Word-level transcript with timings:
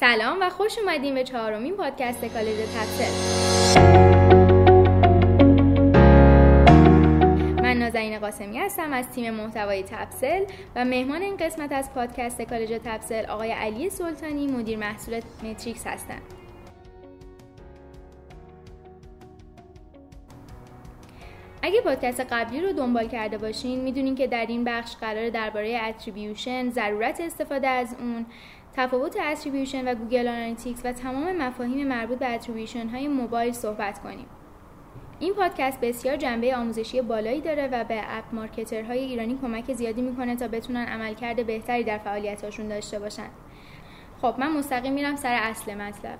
سلام 0.00 0.38
و 0.40 0.50
خوش 0.50 0.78
اومدیم 0.78 1.14
به 1.14 1.24
چهارمین 1.24 1.76
پادکست 1.76 2.24
کالج 2.24 2.56
تپسل 2.56 3.10
من 7.62 7.76
نازنین 7.76 8.18
قاسمی 8.18 8.58
هستم 8.58 8.92
از 8.92 9.10
تیم 9.10 9.34
محتوای 9.34 9.82
تپسل 9.82 10.44
و 10.76 10.84
مهمان 10.84 11.22
این 11.22 11.36
قسمت 11.36 11.72
از 11.72 11.94
پادکست 11.94 12.42
کالج 12.42 12.80
تپسل 12.84 13.26
آقای 13.26 13.52
علی 13.52 13.90
سلطانی 13.90 14.46
مدیر 14.46 14.78
محصول 14.78 15.20
متریکس 15.42 15.86
هستند 15.86 16.22
اگه 21.62 21.80
پادکست 21.80 22.20
قبلی 22.20 22.60
رو 22.60 22.72
دنبال 22.72 23.08
کرده 23.08 23.38
باشین 23.38 23.80
می‌دونین 23.80 24.14
که 24.14 24.26
در 24.26 24.46
این 24.46 24.64
بخش 24.64 24.96
قرار 24.96 25.30
درباره 25.30 25.80
attribution، 25.88 26.70
ضرورت 26.70 27.20
استفاده 27.20 27.68
از 27.68 27.96
اون، 28.00 28.26
تفاوت 28.76 29.16
attribution 29.16 29.88
و 29.88 29.94
Google 29.94 30.28
Analytics 30.28 30.80
و 30.84 30.92
تمام 30.92 31.36
مفاهیم 31.36 31.88
مربوط 31.88 32.18
به 32.18 32.34
attribution 32.34 32.88
های 32.88 33.08
موبایل 33.08 33.52
صحبت 33.52 33.98
کنیم. 33.98 34.26
این 35.20 35.34
پادکست 35.34 35.80
بسیار 35.80 36.16
جنبه 36.16 36.56
آموزشی 36.56 37.02
بالایی 37.02 37.40
داره 37.40 37.68
و 37.72 37.84
به 37.84 38.02
app 38.08 38.24
marketer 38.32 38.85
های 38.85 38.98
ایرانی 38.98 39.38
کمک 39.42 39.72
زیادی 39.72 40.02
می‌کنه 40.02 40.36
تا 40.36 40.48
بتونن 40.48 40.86
عملکرد 40.86 41.46
بهتری 41.46 41.84
در 41.84 41.98
فعالیتاشون 41.98 42.68
داشته 42.68 42.98
باشن. 42.98 43.28
خب 44.22 44.34
من 44.38 44.52
مستقیم 44.52 44.92
میرم 44.92 45.16
سر 45.16 45.34
اصل 45.34 45.74
مطلب. 45.74 46.18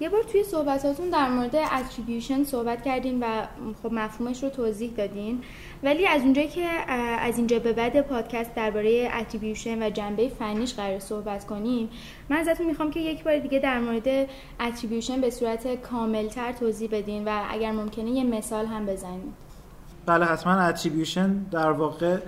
یه 0.00 0.08
بار 0.08 0.22
توی 0.22 0.44
صحبتاتون 0.44 1.10
در 1.10 1.28
مورد 1.28 1.56
attribution 1.56 2.44
صحبت 2.44 2.82
کردین 2.82 3.22
و 3.22 3.46
خب 3.82 3.92
مفهومش 3.92 4.42
رو 4.42 4.48
توضیح 4.48 4.90
دادین. 4.96 5.42
ولی 5.82 6.06
از 6.06 6.22
اونجایی 6.22 6.48
که 6.48 6.66
از 7.18 7.38
اینجا 7.38 7.58
به 7.58 7.72
بعد 7.72 8.00
پادکست 8.00 8.54
درباره 8.54 9.10
attribution 9.14 9.82
و 9.82 9.90
جنبه 9.90 10.28
فنیش 10.28 10.74
قرار 10.74 10.98
صحبت 10.98 11.46
کنیم 11.46 11.90
من 12.28 12.36
ازتون 12.36 12.66
می‌خوام 12.66 12.90
که 12.90 13.00
یک 13.00 13.24
بار 13.24 13.38
دیگه 13.38 13.58
در 13.58 13.80
مورد 13.80 14.28
attribution 14.60 15.20
به 15.20 15.30
صورت 15.30 15.74
کاملتر 15.74 16.52
توضیح 16.52 16.88
بدین 16.92 17.24
و 17.24 17.42
اگر 17.50 17.72
ممکنه 17.72 18.10
یه 18.10 18.24
مثال 18.24 18.66
هم 18.66 18.86
بزنید. 18.86 19.51
بله 20.06 20.24
حتما 20.24 20.52
attribution 20.52 21.32
در 21.50 21.70
واقع 21.70 22.18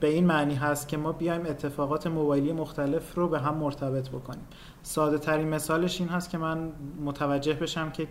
به 0.00 0.08
این 0.08 0.26
معنی 0.26 0.54
هست 0.54 0.88
که 0.88 0.96
ما 0.96 1.12
بیایم 1.12 1.46
اتفاقات 1.46 2.06
موبایلی 2.06 2.52
مختلف 2.52 3.14
رو 3.14 3.28
به 3.28 3.38
هم 3.38 3.54
مرتبط 3.54 4.08
بکنیم. 4.08 4.46
ساده 4.82 5.18
ترین 5.18 5.48
مثالش 5.48 6.00
این 6.00 6.08
هست 6.08 6.30
که 6.30 6.38
من 6.38 6.72
متوجه 7.04 7.54
بشم 7.54 7.90
که 7.90 8.08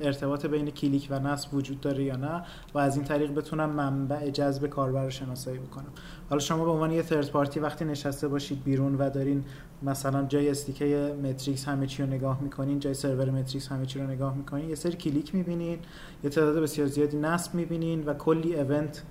ارتباط 0.00 0.46
بین 0.46 0.70
کلیک 0.70 1.08
و 1.10 1.18
نصب 1.18 1.54
وجود 1.54 1.80
داره 1.80 2.04
یا 2.04 2.16
نه 2.16 2.42
و 2.74 2.78
از 2.78 2.96
این 2.96 3.04
طریق 3.04 3.34
بتونم 3.34 3.70
منبع 3.70 4.30
جذب 4.30 4.66
کاربر 4.66 5.04
رو 5.04 5.10
شناسایی 5.10 5.58
بکنم. 5.58 5.92
حالا 6.30 6.40
شما 6.40 6.64
به 6.64 6.70
عنوان 6.70 6.90
یه 6.90 7.02
third 7.02 7.30
party 7.30 7.60
وقتی 7.60 7.84
نشسته 7.84 8.28
باشید 8.28 8.64
بیرون 8.64 8.94
و 8.94 9.10
دارین 9.10 9.44
مثلا 9.82 10.24
جای 10.24 10.50
SDK 10.50 11.14
متریکس 11.22 11.68
همه 11.68 11.86
چی 11.86 12.02
رو 12.02 12.08
نگاه 12.08 12.42
می‌کنین 12.42 12.78
جای 12.78 12.94
سرور 12.94 13.30
متریکس 13.30 13.68
همه 13.68 13.86
چی 13.86 13.98
رو 13.98 14.06
نگاه 14.06 14.36
می‌کنین 14.36 14.68
یه 14.68 14.74
سری 14.74 14.92
کلیک 14.92 15.34
می‌بینین 15.34 15.78
یه 16.24 16.30
تعداد 16.30 16.62
بسیار 16.62 16.86
زیادی 16.86 17.16
نصب 17.16 17.54
می‌بینین 17.54 18.04
و 18.04 18.14
کلی 18.14 18.54
event 18.54 19.02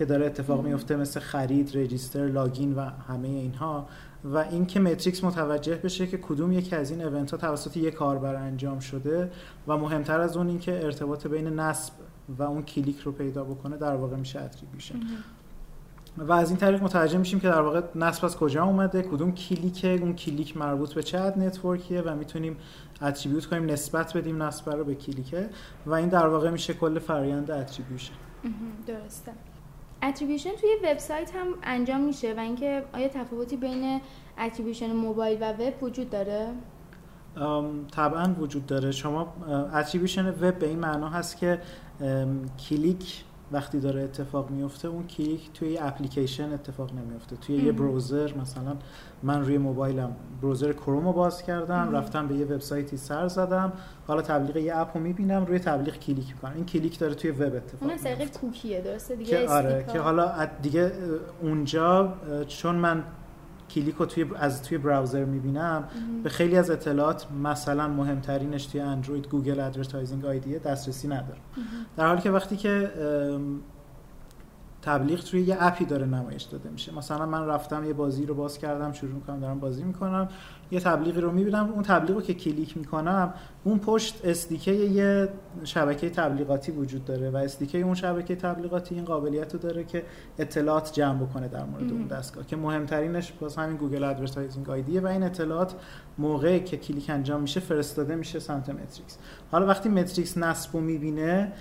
که 0.00 0.06
داره 0.06 0.26
اتفاق 0.26 0.64
میفته 0.64 0.96
مثل 0.96 1.20
خرید، 1.20 1.78
register، 1.78 2.26
login 2.26 2.74
و 2.74 2.80
همه 2.80 3.28
اینها. 3.28 3.86
و 4.24 4.38
اینکه 4.38 4.80
متریکس 4.80 5.24
متوجه 5.24 5.74
بشه 5.74 6.06
که 6.06 6.18
کدوم 6.18 6.52
یکی 6.52 6.76
از 6.76 6.90
این 6.90 7.00
event 7.00 7.30
ها 7.30 7.36
توسط 7.36 7.76
یک 7.76 7.94
کاربر 7.94 8.34
انجام 8.34 8.78
شده 8.78 9.30
و 9.68 9.76
مهمتر 9.76 10.20
از 10.20 10.36
اون 10.36 10.48
اینکه 10.48 10.84
ارتباط 10.84 11.26
بین 11.26 11.46
نصب 11.46 11.92
و 12.38 12.42
اون 12.42 12.62
کلیک 12.62 13.00
رو 13.00 13.12
پیدا 13.12 13.44
بکنه 13.44 13.76
در 13.76 13.96
واقع 13.96 14.16
میشه 14.16 14.40
attribution 14.40 15.00
و 16.18 16.32
از 16.32 16.50
این 16.50 16.58
طریق 16.58 16.82
متوجه 16.82 17.18
میشیم 17.18 17.40
که 17.40 17.48
در 17.48 17.60
واقع 17.60 17.82
نصب 17.94 18.24
از 18.24 18.36
کجا 18.36 18.64
اومده 18.64 19.02
کدوم 19.02 19.32
کلیک 19.32 19.84
اون 19.84 20.14
کلیک 20.14 20.56
مربوط 20.56 20.94
به 20.94 21.02
چه 21.02 21.18
network 21.18 21.83
یه 21.83 22.02
و 22.02 22.16
می‌تونیم 22.16 22.56
attribute 23.02 23.46
کنیم 23.46 23.70
نسبت 23.70 24.16
بدیم 24.16 24.42
نصب 24.42 24.70
رو 24.70 24.84
به 24.84 24.94
کلیکه. 24.94 25.48
و 25.86 25.94
این 25.94 26.08
در 26.08 26.28
واقع 26.28 26.50
میشه 26.50 26.74
کل 26.74 26.98
فرآیند 26.98 27.50
attribution. 27.50 28.14
درسته. 28.86 29.32
attribution 30.02 30.50
توی 30.50 30.70
وبسایت 30.84 31.34
هم 31.34 31.46
انجام 31.62 32.00
میشه 32.00 32.34
و 32.34 32.40
اینکه 32.40 32.84
آیا 32.92 33.08
تفاوتی 33.08 33.56
بین 33.56 34.00
attribution 34.38 34.92
موبایل 34.92 35.38
و 35.42 35.52
وب 35.52 35.82
وجود 35.82 36.10
داره؟ 36.10 36.48
طبعا 37.92 38.34
وجود 38.40 38.66
داره. 38.66 38.90
شما 38.90 39.34
attribution 39.74 40.28
وب 40.28 40.58
به 40.58 40.68
این 40.68 40.78
معنا 40.78 41.08
هست 41.08 41.36
که 41.36 41.58
کلیک 42.68 43.24
وقتی 43.52 43.80
داره 43.80 44.02
اتفاق 44.02 44.50
میفته 44.50 44.88
اون 44.88 45.06
کلیک 45.06 45.52
توی 45.54 45.70
یه 45.70 45.84
اپلیکیشن 45.86 46.52
اتفاق 46.52 46.90
نمیفته. 46.92 47.36
توی 47.36 47.56
یه 47.56 47.72
browser 47.72 48.34
مثلا 48.40 48.76
من 49.22 49.44
روی 49.44 49.58
موبایلم 49.58 50.16
browser 50.42 50.72
Chrome 50.72 51.06
رو 51.06 51.12
باز 51.12 51.42
کردم 51.42 51.92
رفتم 51.92 52.28
به 52.28 52.34
یه 52.34 52.44
وبسایتی 52.44 52.96
سر 52.96 53.28
زدم. 53.28 53.72
حالا 54.06 54.22
تبلیغ 54.22 54.56
یه 54.56 54.76
اپ 54.76 54.96
رو 54.96 55.02
می‌بینم 55.02 55.46
روی 55.46 55.58
تبلیغ 55.58 55.94
کلیک 55.94 56.34
می‌کنم. 56.34 56.52
این 56.54 56.66
کلیک 56.66 56.98
داره 56.98 57.14
توی 57.14 57.30
وب 57.30 57.54
اتفاق 57.54 57.88
اون 57.88 57.98
سرقه 57.98 58.26
کوکیه 58.26 58.80
درسته؟ 58.80 59.16
دیگه 59.16 59.30
که 59.30 59.48
آره 59.48 59.84
که 59.92 60.00
حالا 60.00 60.48
دیگه 60.62 60.92
اونجا 61.42 62.14
چون 62.48 62.74
من 62.74 63.04
کلیک 63.74 63.94
رو 63.94 64.06
توی 64.06 64.24
از 64.36 64.62
توی 64.62 64.78
browser 64.78 65.24
می‌بینم. 65.24 65.84
به 66.22 66.28
خیلی 66.28 66.56
از 66.56 66.70
اطلاعات 66.70 67.26
مثلا 67.42 67.88
مهمترینش 67.88 68.66
توی 68.66 68.80
اندروید 68.80 69.28
Google 69.28 69.60
Advertising 69.60 70.24
ID 70.24 70.47
ه 70.47 70.58
دسترسی 70.58 71.08
نداره. 71.08 71.38
در 71.96 72.06
حالی 72.06 72.20
که 72.20 72.30
وقتی 72.30 72.56
که 72.56 72.90
تبلیغ 74.82 75.24
توی 75.24 75.40
یه 75.42 75.56
اپی 75.60 75.84
داره 75.84 76.06
نمایش 76.06 76.42
داده 76.42 76.70
میشه. 76.70 76.94
مثلا 76.94 77.26
من 77.26 77.46
رفتم 77.46 77.84
یه 77.84 77.92
بازی 77.92 78.26
رو 78.26 78.34
باز 78.34 78.58
کردم 78.58 78.92
شروع 78.92 79.12
می‌کنم 79.12 79.40
دارم 79.40 79.60
بازی 79.60 79.84
می‌کنم. 79.84 80.28
یه 80.70 80.80
تبلیغی 80.80 81.20
رو 81.20 81.30
می‌بینم. 81.30 81.70
اون 81.72 81.82
تبلیغ 81.82 82.16
رو 82.16 82.22
که 82.22 82.34
کلیک 82.34 82.76
می‌کنم 82.76 83.34
اون 83.64 83.78
پشت 83.78 84.20
SDK 84.24 84.72
یه 84.72 85.28
شبکه 85.64 86.10
تبلیغاتی 86.10 86.72
وجود 86.72 87.04
داره 87.04 87.30
و 87.30 87.36
SDK 87.36 87.78
اون 87.78 87.94
شبکه 87.94 88.36
تبلیغاتی 88.36 88.94
این 88.94 89.04
قابلیت 89.04 89.52
رو 89.52 89.58
داره 89.60 89.84
که 89.84 90.04
اطلاعات 90.38 90.92
جمع 90.92 91.26
بکنه 91.26 91.48
در 91.48 91.64
مورد 91.64 91.92
اون 91.92 92.06
دستگاه. 92.06 92.46
که 92.46 92.56
مهمترینش 92.56 93.32
باز 93.32 93.56
همین 93.56 93.76
Google 93.76 94.04
Advertising 94.04 94.70
ID 94.70 94.90
ه 94.90 95.00
و 95.00 95.06
این 95.06 95.22
اطلاعات 95.22 95.74
موقعی 96.18 96.60
که 96.60 96.76
کلیک 96.76 97.10
انجام 97.10 97.40
میشه 97.40 97.60
فرستاده 97.60 98.16
میشه 98.16 98.38
سمت 98.38 98.70
متریکس 98.70 99.18
حالا 99.50 99.66
وقتی 99.66 99.88
متریکس 99.88 100.38
نصب 100.38 100.70
رو 100.72 100.80
می‌بینه 100.80 101.52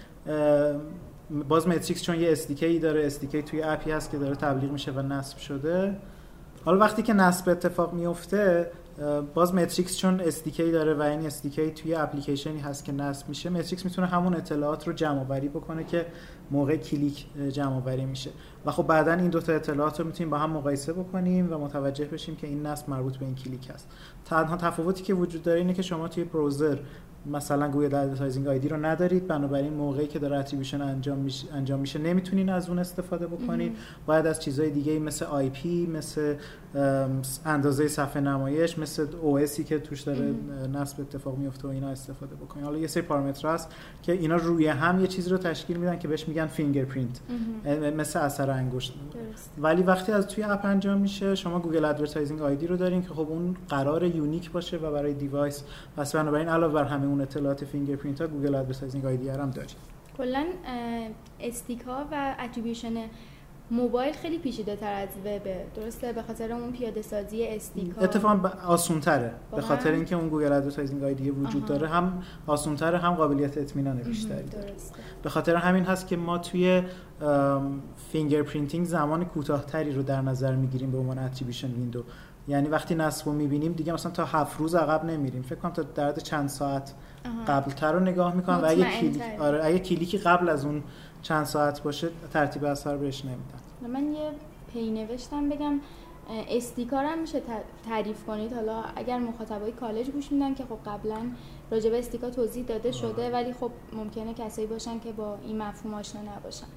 باز 1.50 1.68
متریکس 1.68 2.04
چون 2.04 2.20
یه 2.20 2.38
ای 2.62 2.80
داره 2.80 3.06
SDK 3.06 3.42
توی 3.42 3.64
اپی 3.64 3.92
هست 3.92 4.12
که 4.12 4.18
داره 4.18 4.36
تبلیغ 4.36 4.72
میشه 4.72 4.92
و 4.92 5.02
نصب 5.02 5.38
شده. 5.38 5.98
حالا 6.66 6.78
وقتی 6.78 7.02
که 7.02 7.14
نصب 7.14 7.50
اتفاق 7.50 7.94
میفته 7.94 8.72
باز 9.34 9.56
متریکس 9.56 9.98
چون 9.98 10.20
SDK 10.20 10.59
ای 10.59 10.72
داره 10.72 10.94
و 10.94 11.02
این 11.02 11.26
SDK 11.26 11.60
ای 11.60 11.72
توی 11.72 11.96
اپلیکیشنی 11.96 12.60
هست 12.60 12.86
که 12.86 12.92
نصب 12.92 13.30
میشه 13.30 13.50
متریکس 13.50 13.86
می‌تونه 13.86 14.08
همون 14.08 14.36
اطلاعات 14.36 14.88
رو 14.88 14.94
جمع 14.94 15.20
آوری 15.20 15.50
بکنه 15.50 15.84
که 15.84 16.06
موقع 16.52 16.76
کلیک 16.76 17.26
جمع 17.50 17.76
آوری 17.76 18.06
میشه. 18.06 18.30
و 18.66 18.72
خب 18.72 18.88
بعدا 18.88 19.14
این 19.14 19.30
دوتا 19.30 19.54
اطلاعات 19.54 20.00
رو 20.00 20.06
می‌تونیم 20.06 20.30
با 20.30 20.38
هم 20.38 20.50
مقایسه 20.50 20.94
بکنیم 20.94 21.54
و 21.54 21.58
متوجه 21.58 22.06
بشیم 22.06 22.36
که 22.36 22.48
این 22.48 22.66
نصب 22.66 22.90
مربوط 22.90 23.18
به 23.18 23.26
این 23.26 23.36
کلیک 23.36 23.70
هست. 23.70 23.88
تنها 24.26 24.58
تفاوتی 24.58 25.04
که 25.04 25.14
وجود 25.14 25.44
داره 25.44 25.60
اینه 25.60 25.74
که 25.74 25.82
شما 25.82 26.08
توی 26.08 26.24
browser 26.24 26.78
مثلا 27.26 27.68
Google 27.68 27.96
Advertising 27.96 28.48
ID 28.48 28.68
رو 28.68 28.86
ندارید 28.86 29.28
بنابراین 29.28 29.74
موقعی 29.74 30.08
که 30.08 30.20
داره 30.20 30.38
attribution 30.38 30.82
انجام 30.82 31.18
میشه 31.18 31.54
انجام 31.54 31.80
میشه 31.80 32.00
نمی‌تونین 32.00 32.50
از 32.50 32.70
اون 32.70 32.80
استفاده 32.80 33.28
بکنید 33.28 33.78
باید 34.06 34.28
از 34.28 34.40
چیزهای 34.40 34.70
دیگه 34.70 35.00
مثل 35.00 35.26
IP 35.26 35.88
مثل 35.88 36.36
اندازه 37.46 37.88
صفحه 37.88 38.22
نمایش 38.22 38.80
مثل 38.80 39.08
OS 39.22 39.34
ی 39.34 39.40
که 39.40 39.80
توش 39.80 40.02
داره 40.02 40.34
نصب 40.74 41.02
اتفاق 41.02 41.38
میفته 41.38 41.68
و 41.68 41.72
اینا 41.72 41.90
استفاده 41.90 42.36
بکنید 42.36 42.66
حالا 42.66 42.78
یه 42.78 42.88
سری 42.88 43.04
پارامتر 43.04 43.48
هست 43.48 43.76
که 44.04 44.12
اینا 44.12 44.36
روی 44.36 44.68
هم 44.68 45.00
یه 45.00 45.08
چیزی 45.08 45.30
رو 45.30 45.38
تشکیل 45.38 45.78
میدن 45.78 46.00
که 46.00 46.08
بهش 46.08 46.28
میگن 46.28 46.46
fingerprint 46.46 47.20
مثل 47.98 48.20
اثر 48.20 48.50
انگشت. 48.52 48.94
ولی 49.58 49.84
وقتی 49.84 50.12
از 50.12 50.28
توی 50.28 50.44
اپ 50.44 50.66
انجام 50.66 50.98
میشه 50.98 51.36
شما 51.36 51.60
Google 51.60 51.86
Advertising 51.86 52.42
ID 52.42 52.68
رو 52.68 52.78
دارین 52.78 53.02
که 53.02 53.10
خب 53.10 53.28
اون 53.30 53.56
قرار 53.70 54.04
unique 54.04 54.52
باشه 54.52 54.78
و 54.78 54.92
برای 54.92 55.14
device 55.14 55.64
پس 55.98 56.16
بنابراین 56.16 56.50
علاوه 56.50 56.74
بر 56.74 56.84
همه 56.84 57.08
اون 57.10 57.22
اطلاعات 57.22 57.66
fingerprint 57.66 58.22
ها 58.22 58.28
Google 58.28 58.56
Advertising 58.56 59.06
ID 59.06 59.30
هم 59.30 59.52
داریم. 59.52 59.76
کلا 60.18 60.46
SDK 61.40 61.82
ها 61.82 62.06
و 62.12 62.36
attribution 62.40 62.94
موبایل 63.72 64.14
خیلی 64.14 64.38
پیچیده 64.38 64.76
تر 64.76 64.94
از 64.94 65.10
وب. 65.26 65.74
درسته؟ 65.76 66.14
به 66.14 66.22
خاطر 66.22 66.52
اون 66.52 66.72
پیاده 66.72 67.02
سازی 67.02 67.48
SDK 67.48 68.04
اتفاقا 68.04 68.50
آسون 68.68 69.00
تره 69.00 69.34
به 69.56 69.62
خاطر 69.62 69.92
اینکه 69.92 70.16
اون 70.16 70.30
Google 70.30 70.52
Advertising 70.52 71.04
ID 71.04 71.30
وجود 71.30 71.66
داره 71.66 71.88
هم 71.88 72.24
آسون 72.48 72.76
تره 72.76 72.98
هم 72.98 73.14
قابلیت 73.14 73.58
اطمینان 73.58 73.98
بیشتری 73.98 74.50
داره. 74.50 74.74
به 75.24 75.30
خاطر 75.30 75.56
همین 75.56 75.84
هست 75.84 76.08
که 76.08 76.18
ما 76.18 76.38
توی 76.38 76.84
fingerprinting 78.12 78.86
زمان 78.86 79.26
کوتاهتری 79.26 79.92
رو 79.92 80.04
در 80.04 80.22
نظر 80.22 80.56
می‌گیریم 80.56 80.92
به 80.92 80.98
عنوان 80.98 81.20
attribution 81.20 81.72
window 81.72 82.04
یعنی 82.50 82.70
وقتی 82.70 82.96
نصب 82.96 83.26
رو 83.26 83.34
می‌بینیم 83.34 83.74
دیگه 83.74 83.94
مثلا 83.94 84.12
تا 84.12 84.26
هفت 84.26 84.60
روز 84.60 84.76
عقب 84.76 85.06
نمیریم. 85.06 85.42
فکر 85.42 85.60
کنم 85.60 85.72
تا 85.72 85.82
در 85.82 86.12
چند 86.12 86.50
ساعت 86.50 86.94
قبل 87.48 87.72
تر 87.72 87.92
رو 87.92 88.00
نگاه 88.00 88.36
می‌کنم 88.36 88.58
و 88.58 88.66
اگه 88.66 88.84
کلیک 89.00 89.22
آره 89.40 89.66
اگه 89.66 89.80
کلیکی 89.80 90.18
قبل 90.18 90.50
از 90.50 90.66
اون 90.66 90.84
چند 91.22 91.46
ساعت 91.46 91.84
باشه 91.84 92.10
ترتیب 92.34 92.66
اثر 92.66 92.98
بهش 92.98 93.26
نمیدن 93.26 93.94
من 93.94 94.14
یه 94.14 94.32
پی 94.74 94.92
نوشتم 94.92 95.50
بگم 95.50 95.80
SDK 96.50 96.83
رو 96.83 97.06
هم 97.06 97.20
میشه 97.20 97.42
تعریف 97.90 98.26
کنید. 98.26 98.54
حالا 98.54 98.84
اگر 98.96 99.20
مخاطبای 99.20 99.72
کالج 99.72 100.10
گوش 100.10 100.32
میدن 100.32 100.54
که 100.54 100.64
خب 100.64 100.90
قبلا 100.90 101.18
راجع 101.72 101.90
به 101.90 102.00
SDK 102.00 102.30
توضیح 102.30 102.66
داده 102.66 102.92
شده 102.92 103.32
ولی 103.32 103.54
خب 103.54 103.72
ممکنه 103.94 104.34
کسایی 104.34 104.68
باشن 104.68 105.00
که 105.00 105.12
با 105.12 105.38
این 105.44 105.62
مفهوم 105.62 105.94
آشنا 105.94 106.22
نباشن. 106.22 106.68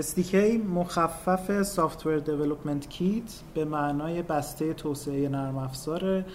SDK 0.00 0.34
مخفف 0.74 1.62
Software 1.62 2.18
Development 2.18 2.88
Kit 2.88 3.42
به 3.54 3.64
معنای 3.64 4.22
بسته 4.22 4.74
توسعه 4.74 5.28
نرم 5.28 5.58
افزاره. 5.58 6.26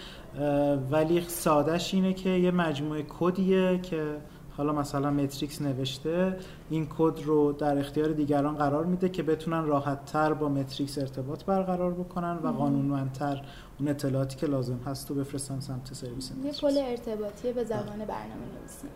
ولی 0.91 1.21
سادش 1.27 1.93
اینه 1.93 2.13
که 2.13 2.29
یه 2.29 2.51
مجموعه 2.51 3.05
کدیه 3.19 3.79
که 3.83 4.17
حالا 4.57 4.73
مثلا 4.73 5.11
متریکس 5.11 5.61
نوشته. 5.61 6.37
این 6.69 6.87
کد 6.97 7.19
رو 7.23 7.51
در 7.51 7.77
اختیار 7.77 8.09
دیگران 8.09 8.55
قرار 8.55 8.85
میده 8.85 9.09
که 9.09 9.23
بتونن 9.23 9.65
راحت 9.65 10.05
تر 10.05 10.33
با 10.33 10.49
متریکس 10.49 10.97
ارتباط 10.97 11.43
برقرار 11.43 11.93
بکنن 11.93 12.37
و 12.43 12.47
قانونمندتر 12.47 13.41
اون 13.79 13.89
اطلاعاتی 13.89 14.37
که 14.37 14.47
لازم 14.47 14.79
هست 14.85 15.09
رو 15.09 15.15
بفرستن 15.15 15.59
سمت 15.59 15.93
سرویس 15.93 16.31
یه 16.43 16.51
پل 16.51 16.77
ارتباطی 16.77 17.53
به 17.53 17.63
زبان 17.63 17.97
برنامه 17.97 18.45
نویسی 18.59 18.87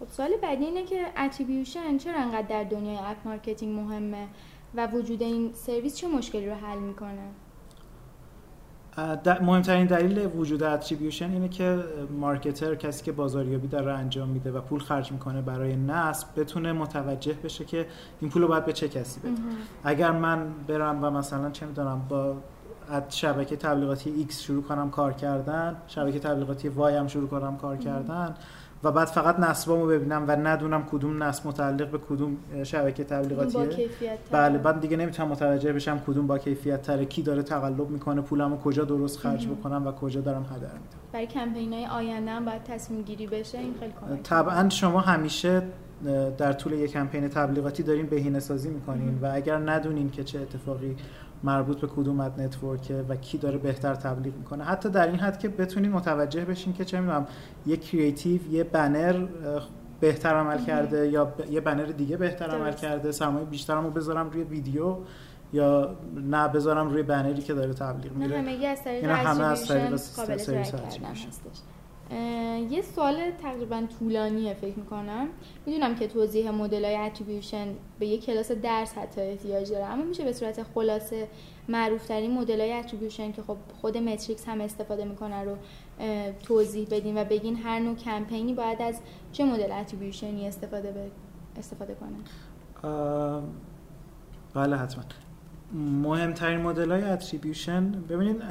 خب 0.00 0.08
سوال 0.08 0.30
بعدی 0.42 0.64
اینه 0.64 0.84
که 0.84 1.06
attribution 1.16 1.98
چرا 1.98 2.20
انقدر 2.20 2.46
در 2.48 2.64
دنیای 2.64 2.96
app 2.96 3.16
marketing 3.24 3.80
مهمه 3.80 4.26
و 4.74 4.86
وجود 4.86 5.22
این 5.22 5.52
سرویس 5.54 5.96
چه 5.96 6.08
مشکلی 6.08 6.48
رو 6.48 6.54
حل 6.54 6.78
می‌کنه؟ 6.78 7.30
مهمترین 9.42 9.86
دلیل 9.86 10.26
وجود 10.26 10.62
attribution 10.62 11.30
اینه 11.30 11.48
که 11.48 11.78
marketer 12.20 12.74
کسی 12.74 13.04
که 13.04 13.12
بازاریابی 13.12 13.68
داره 13.68 13.92
انجام 13.92 14.28
میده 14.28 14.52
و 14.52 14.60
پول 14.60 14.80
خرج 14.80 15.12
می‌کنه 15.12 15.42
برای 15.42 15.76
نصب 15.76 16.40
بتونه 16.40 16.72
متوجه 16.72 17.32
بشه 17.32 17.64
که 17.64 17.86
این 18.20 18.30
پول 18.30 18.42
رو 18.42 18.48
باید 18.48 18.64
به 18.64 18.72
چه 18.72 18.88
کسی 18.88 19.20
بده. 19.20 19.32
اگر 19.84 20.10
من 20.10 20.46
برم 20.68 21.04
و 21.04 21.10
مثلا 21.10 21.50
چه 21.50 21.66
می‌دونم 21.66 22.06
با 22.08 22.36
شبکه 23.08 23.56
تبلیغاتی 23.56 24.26
X 24.30 24.34
شروع 24.34 24.62
کنم 24.62 24.90
کار 24.90 25.12
کردن 25.12 25.76
شبکه 25.86 26.18
تبلیغاتی 26.18 26.70
Y 26.70 26.80
هم 26.80 27.08
شروع 27.08 27.28
کنم 27.28 27.56
کار 27.56 27.76
کردن 27.76 28.34
و 28.84 28.92
بعد 28.92 29.08
فقط 29.08 29.38
نصبامو 29.38 29.86
ببینم 29.86 30.24
و 30.28 30.30
ندونم 30.30 30.86
کدوم 30.90 31.22
نصب 31.22 31.46
متعلق 31.46 31.90
به 31.90 31.98
کدوم 31.98 32.36
شبکه 32.62 33.04
تبلیغاتیه. 33.04 33.88
بله 34.30 34.58
بعد 34.58 34.80
دیگه 34.80 34.96
نمی‌تونم 34.96 35.28
متوجه 35.28 35.72
بشم 35.72 35.98
کدوم 36.06 36.26
با 36.26 36.38
کیفیت 36.38 36.82
تره 36.82 37.04
کی 37.04 37.22
داره 37.22 37.42
تقلب 37.42 37.90
می‌کنه 37.90 38.20
پولمو 38.20 38.56
کجا 38.56 38.84
درست 38.84 39.18
خرج 39.18 39.48
بکنم 39.48 39.86
و 39.86 39.92
کجا 39.92 40.20
دارم 40.20 40.42
هدر 40.42 40.54
میدم. 40.56 41.00
برای 41.12 41.26
کمپین 41.26 41.72
های 41.72 41.86
آینده 41.86 42.30
هم 42.30 42.44
باید 42.44 42.64
تصمیم 42.64 43.02
گیری 43.02 43.26
بشه 43.26 43.58
این 43.58 43.74
خیلی 43.80 43.92
کمک 44.00 44.22
طبعا 44.22 44.68
شما 44.68 45.00
همیشه 45.00 45.62
در 46.38 46.52
طول 46.52 46.72
یک 46.72 46.90
کمپین 46.90 47.28
تبلیغاتی 47.28 47.82
دارین 47.82 48.06
بهینه 48.06 48.40
سازی 48.40 48.70
می‌کنین 48.70 49.18
و 49.22 49.30
اگر 49.34 49.56
ندونین 49.56 50.10
که 50.10 50.24
چه 50.24 50.40
اتفاقی 50.40 50.96
مربوط 51.42 51.80
به 51.80 51.86
کدوم 51.86 52.20
ad 52.20 52.40
network 52.40 52.96
ه 52.96 53.04
و 53.08 53.16
کی 53.16 53.38
داره 53.38 53.58
بهتر 53.58 53.94
تبلیغ 53.94 54.34
می‌کنه. 54.36 54.64
حتی 54.64 54.88
در 54.88 55.06
این 55.06 55.18
حد 55.18 55.38
که 55.38 55.48
بتونین 55.48 55.92
متوجه 55.92 56.44
بشین 56.44 56.72
که 56.72 56.84
چه 56.84 57.00
می‌دونم 57.00 57.26
یه 57.66 57.76
creative 57.76 58.52
یه 58.52 58.64
بنر 58.64 59.26
بهتر 60.00 60.34
عمل 60.34 60.64
کرده 60.64 61.08
یا 61.08 61.32
یه 61.50 61.60
بنر 61.60 61.84
دیگه 61.84 62.16
بهتر 62.16 62.50
عمل 62.50 62.72
کرده 62.72 63.12
سرمایه 63.12 63.44
بیشترمو 63.44 63.90
بذارم 63.90 64.30
روی 64.30 64.42
ویدیو 64.42 64.96
یا 65.52 65.96
نه 66.14 66.48
بذارم 66.48 66.90
روی 66.90 67.02
بنری 67.02 67.42
که 67.42 67.54
داره 67.54 67.74
تبلیغ 67.74 68.12
میره. 68.12 68.38
همه 68.38 68.66
از 68.66 68.84
طریق 68.84 69.04
همه 69.04 69.44
از 69.44 69.68
طریق 69.68 69.96
سرویس 69.96 70.74
هستش. 70.74 71.60
یه 72.70 72.82
سوال 72.94 73.30
تقریبا 73.42 73.86
طولانیه 73.98 74.54
فکر 74.54 74.78
می‌کنم. 74.78 75.28
می‌دونم 75.66 75.94
که 75.94 76.06
توضیح 76.06 76.50
مدل 76.50 76.84
های 76.84 76.96
attribution 76.96 77.68
به 77.98 78.06
یه 78.06 78.18
کلاس 78.18 78.52
درس 78.52 78.98
حتی 78.98 79.20
احتیاج 79.20 79.70
داره 79.70 79.84
اما 79.84 80.04
میشه 80.04 80.24
به 80.24 80.32
صورت 80.32 80.62
خلاصه 80.62 81.28
معروف 81.68 82.06
ترین 82.06 82.30
مدل 82.30 82.60
های 82.60 82.72
attribution 82.72 83.32
که 83.32 83.42
خب 83.42 83.56
خود 83.80 83.96
متریکس 83.96 84.48
هم 84.48 84.60
استفاده 84.60 85.04
می‌کنه 85.04 85.44
رو 85.44 85.56
توضیح 86.42 86.86
بدین 86.90 87.18
و 87.18 87.24
بگین 87.24 87.56
هر 87.56 87.78
نوع 87.78 87.96
کمپینی 87.96 88.54
باید 88.54 88.82
از 88.82 89.00
چه 89.32 89.44
مدل 89.44 89.72
attribution 89.72 90.42
ی 90.42 90.48
استفاده 90.48 90.90
ب... 90.90 90.96
استفاده 91.58 91.94
کنه. 91.94 92.16
بله 94.54 94.76
حتما. 94.76 95.04
مهمترین 96.02 96.60
مدل 96.60 96.92
های 96.92 97.02
attribution 97.02 97.90
ببینید 97.90 98.42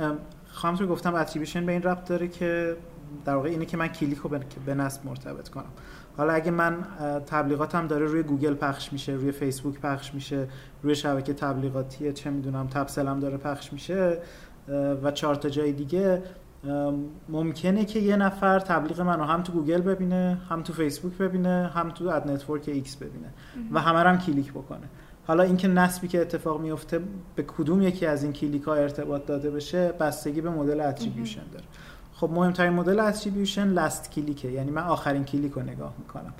خواهم 0.52 0.86
گفتم 0.86 1.16
attribution 1.16 1.66
به 1.66 1.72
این 1.72 1.82
ربط 1.82 2.10
داره 2.10 2.28
که 2.28 2.78
در 3.26 3.36
واقع 3.36 3.50
اینه 3.50 3.66
که 3.66 3.78
من 3.78 3.88
کلیک 3.88 4.18
رو 4.18 4.40
به 4.66 4.74
نصب 4.74 5.06
مرتبط 5.06 5.50
کنم. 5.50 5.72
حالا 6.18 6.34
اگه 6.34 6.52
من 6.52 6.78
تبلیغاتم 7.26 7.88
داره 7.88 8.06
روی 8.06 8.24
گوگل 8.24 8.54
پخش 8.54 8.94
میشه 8.94 9.12
روی 9.12 9.32
فیسبوک 9.32 9.80
پخش 9.80 10.14
میشه 10.14 10.48
روی 10.84 10.96
شبکه 10.96 11.34
تبلیغاتی 11.34 12.14
چه 12.14 12.30
می‌دونم 12.30 12.68
تپسلم 12.68 13.20
داره 13.20 13.38
پخش 13.38 13.74
میشه 13.74 14.18
و 15.04 15.12
چهار 15.12 15.36
تا 15.36 15.50
جای 15.50 15.72
دیگه 15.72 16.24
ممکنه 17.30 17.86
که 17.86 18.00
یه 18.00 18.16
نفر 18.16 18.60
تبلیغ 18.60 19.02
منو 19.02 19.24
هم 19.24 19.44
تو 19.44 19.52
گوگل 19.52 19.82
ببینه 19.82 20.38
هم 20.50 20.64
تو 20.64 20.74
فیسبوک 20.74 21.18
ببینه 21.18 21.72
هم 21.74 21.90
تو 21.90 22.10
ad 22.10 22.32
network 22.32 22.64
X 22.68 22.96
ببینه 22.96 23.34
و 23.72 23.80
همه 23.80 24.00
هم 24.00 24.18
کلیک 24.18 24.52
بکنه. 24.52 24.90
حالا 25.28 25.44
اینکه 25.44 25.68
نصبی 25.68 26.08
که 26.08 26.22
اتفاق 26.22 26.62
میفته 26.62 27.00
به 27.36 27.44
کدوم 27.44 27.82
یکی 27.82 28.06
از 28.06 28.24
این 28.24 28.34
کلیک 28.34 28.64
ها 28.64 28.74
ارتباط 28.74 29.26
داده 29.26 29.52
بشه 29.52 29.92
بستگی 29.92 30.42
به 30.42 30.50
مدل 30.50 30.82
attribution 30.82 31.44
داره. 31.52 31.66
خب 32.20 32.30
مهمترین 32.32 32.74
مدل 32.74 33.00
attribution 33.00 33.68
last 33.68 34.12
click 34.12 34.42
ه 34.42 34.48
یعنی 34.48 34.72
من 34.72 34.84
آخرین 34.84 35.24
کلیک 35.24 35.52
رو 35.52 35.62
نگاه 35.62 35.94
می‌کنم. 36.00 36.34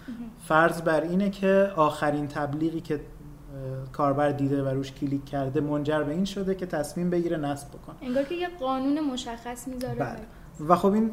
فرض 0.46 0.82
بر 0.82 1.02
اینه 1.02 1.30
که 1.30 1.72
آخرین 1.76 2.28
تبلیغی 2.28 2.82
که 2.82 3.00
کاربر 3.92 4.32
دیده 4.32 4.64
و 4.64 4.68
روش 4.68 4.92
کلیک 4.92 5.26
کرده 5.26 5.62
منجر 5.62 6.04
به 6.04 6.12
این 6.12 6.26
شده 6.26 6.56
که 6.56 6.66
تصمیم 6.66 7.10
بگیره 7.10 7.38
نصب 7.38 7.68
بکنه. 7.68 7.96
انگار 8.02 8.24
که 8.24 8.36
یه 8.36 8.48
قانون 8.60 9.00
مشخص 9.00 9.68
می‌ذاره. 9.68 9.96
بله. 9.96 10.20
و 10.68 10.76
خب 10.76 10.94
این 10.94 11.12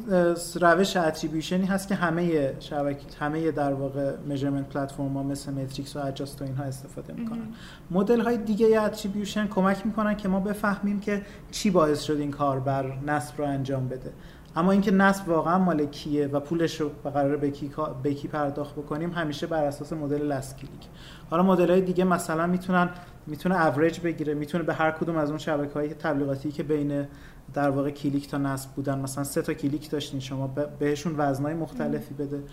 روش 0.61 0.97
attribution 0.97 1.59
ی 1.59 1.65
هست 1.65 1.87
که 1.87 1.95
همه 1.95 2.53
شبکه 2.59 3.05
همه 3.19 3.51
در 3.51 3.73
واقع 3.73 4.15
measurement 4.25 4.69
platform 4.69 5.17
ها 5.17 5.23
مثل 5.23 5.53
متریکس 5.53 5.95
و 5.95 5.99
Adjust 5.99 6.41
و 6.41 6.45
اینها 6.45 6.63
استفاده 6.63 7.13
می‌کنن. 7.13 7.47
مدل 7.91 8.21
های 8.21 8.37
دیگه 8.37 8.81
attribution 8.81 9.47
کمک 9.47 9.85
می‌کنن 9.85 10.17
که 10.17 10.27
ما 10.27 10.39
بفهمیم 10.39 10.99
که 10.99 11.21
چی 11.51 11.69
باعث 11.69 12.01
شد 12.01 12.17
این 12.19 12.31
کاربر 12.31 12.97
نصب 13.07 13.37
رو 13.37 13.45
انجام 13.45 13.87
بده. 13.87 14.11
اما 14.57 14.71
اینکه 14.71 14.91
نصب 14.91 15.29
واقعا 15.29 15.57
مال 15.57 15.85
کیه 15.85 16.27
و 16.27 16.39
پولش 16.39 16.81
رو 16.81 16.91
قراره 17.03 17.37
به 17.37 17.51
کی, 17.51 17.71
به 18.03 18.13
کی 18.13 18.27
پرداخت 18.27 18.75
بکنیم 18.75 19.11
همیشه 19.11 19.47
بر 19.47 19.63
اساس 19.63 19.93
مدل 19.93 20.21
last 20.21 20.57
click 20.57 20.87
حالا 21.29 21.43
مدل 21.43 21.69
های 21.69 21.81
دیگه 21.81 22.03
مثلا 22.03 22.47
می‌تونن 22.47 22.89
می‌تونه 23.27 23.65
اوریج 23.65 23.99
بگیره 23.99 24.33
می‌تونه 24.33 24.63
به 24.63 24.73
هر 24.73 24.91
کدوم 24.91 25.17
از 25.17 25.29
اون 25.29 25.37
شبکه 25.37 25.73
های 25.73 25.93
تبلیغاتی 25.93 26.51
که 26.51 26.63
بین 26.63 27.07
در 27.53 27.69
واقع 27.69 27.89
کلیک 27.89 28.29
تا 28.29 28.37
نصب 28.37 28.69
بودن 28.69 28.99
مثلا 28.99 29.23
سه 29.23 29.41
تا 29.41 29.53
کلیک 29.53 29.89
داشتین 29.89 30.19
شما 30.19 30.47
بهشون 30.79 31.15
وزنای 31.17 31.53
مختلفی 31.53 32.13
بده. 32.13 32.43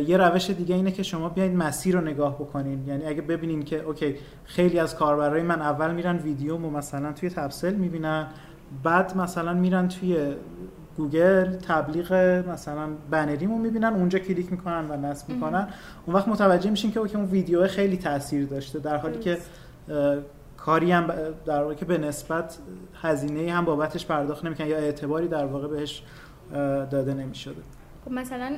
یه 0.00 0.16
روش 0.16 0.50
دیگه 0.50 0.74
اینه 0.74 0.90
که 0.90 1.02
شما 1.02 1.28
بیاید 1.28 1.56
مسیر 1.56 1.94
رو 1.94 2.00
نگاه 2.00 2.34
بکنین. 2.34 2.88
یعنی 2.88 3.04
اگه 3.04 3.22
ببینین 3.22 3.62
که 3.62 3.82
okay 3.82 4.14
خیلی 4.44 4.78
از 4.78 4.96
کاربرای 4.96 5.42
من 5.42 5.62
اول 5.62 5.94
میرن 5.94 6.16
ویدیو 6.16 6.58
مثلا 6.58 7.12
توی 7.12 7.30
تپسل 7.30 7.74
می‌بینن 7.74 8.26
بعد 8.82 9.16
مثلا 9.16 9.54
میرن 9.54 9.88
توی 9.88 10.34
گوگل 11.00 11.56
تبلیغ 11.56 12.12
مثلا 12.48 12.88
بنریمو 13.10 13.58
می‌بینن 13.58 13.94
اونجا 13.94 14.18
کلیک 14.18 14.52
می‌کنن 14.52 14.90
و 14.90 14.96
نصب 14.96 15.28
می‌کنن. 15.28 15.68
اون 16.06 16.16
وقت 16.16 16.28
متوجه 16.28 16.70
میشین 16.70 16.92
که 16.92 17.00
اون 17.00 17.24
ویدیو 17.24 17.66
خیلی 17.66 17.96
تاثیر 17.96 18.46
داشته 18.46 18.78
در 18.78 18.96
حالی 18.96 19.18
که 19.18 19.38
کاری 20.56 20.92
هم 20.92 21.06
در 21.46 21.62
واقع 21.62 21.74
که 21.74 21.84
به 21.84 21.98
نسبت 21.98 22.58
هزینه 23.02 23.52
هم 23.52 23.64
بابتش 23.64 24.06
پرداخت 24.06 24.44
نمی‌کنن 24.44 24.66
یا 24.66 24.76
اعتباری 24.76 25.28
در 25.28 25.46
واقع 25.46 25.68
بهش 25.68 26.02
داده 26.90 27.14
نمی‌شده. 27.14 27.62
خب 28.04 28.12
مثلا 28.12 28.56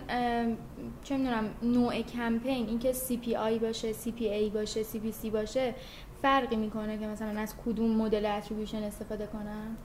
چه 1.05 1.17
می‌دونم 1.17 1.45
نوع 1.63 2.03
کمپین 2.03 2.67
اینکه 2.67 2.93
CPI 2.93 3.63
باشه 3.63 3.93
CPA 3.93 4.55
باشه 4.55 4.83
CPC 4.83 5.31
باشه 5.33 5.75
فرقی 6.23 6.57
می‌کنه 6.57 6.99
که 6.99 7.07
مثلا 7.07 7.41
از 7.41 7.55
کدوم 7.67 7.97
مدل 7.97 8.27
attribution 8.27 8.83
استفاده 8.83 9.27
کنن؟ 9.27 9.77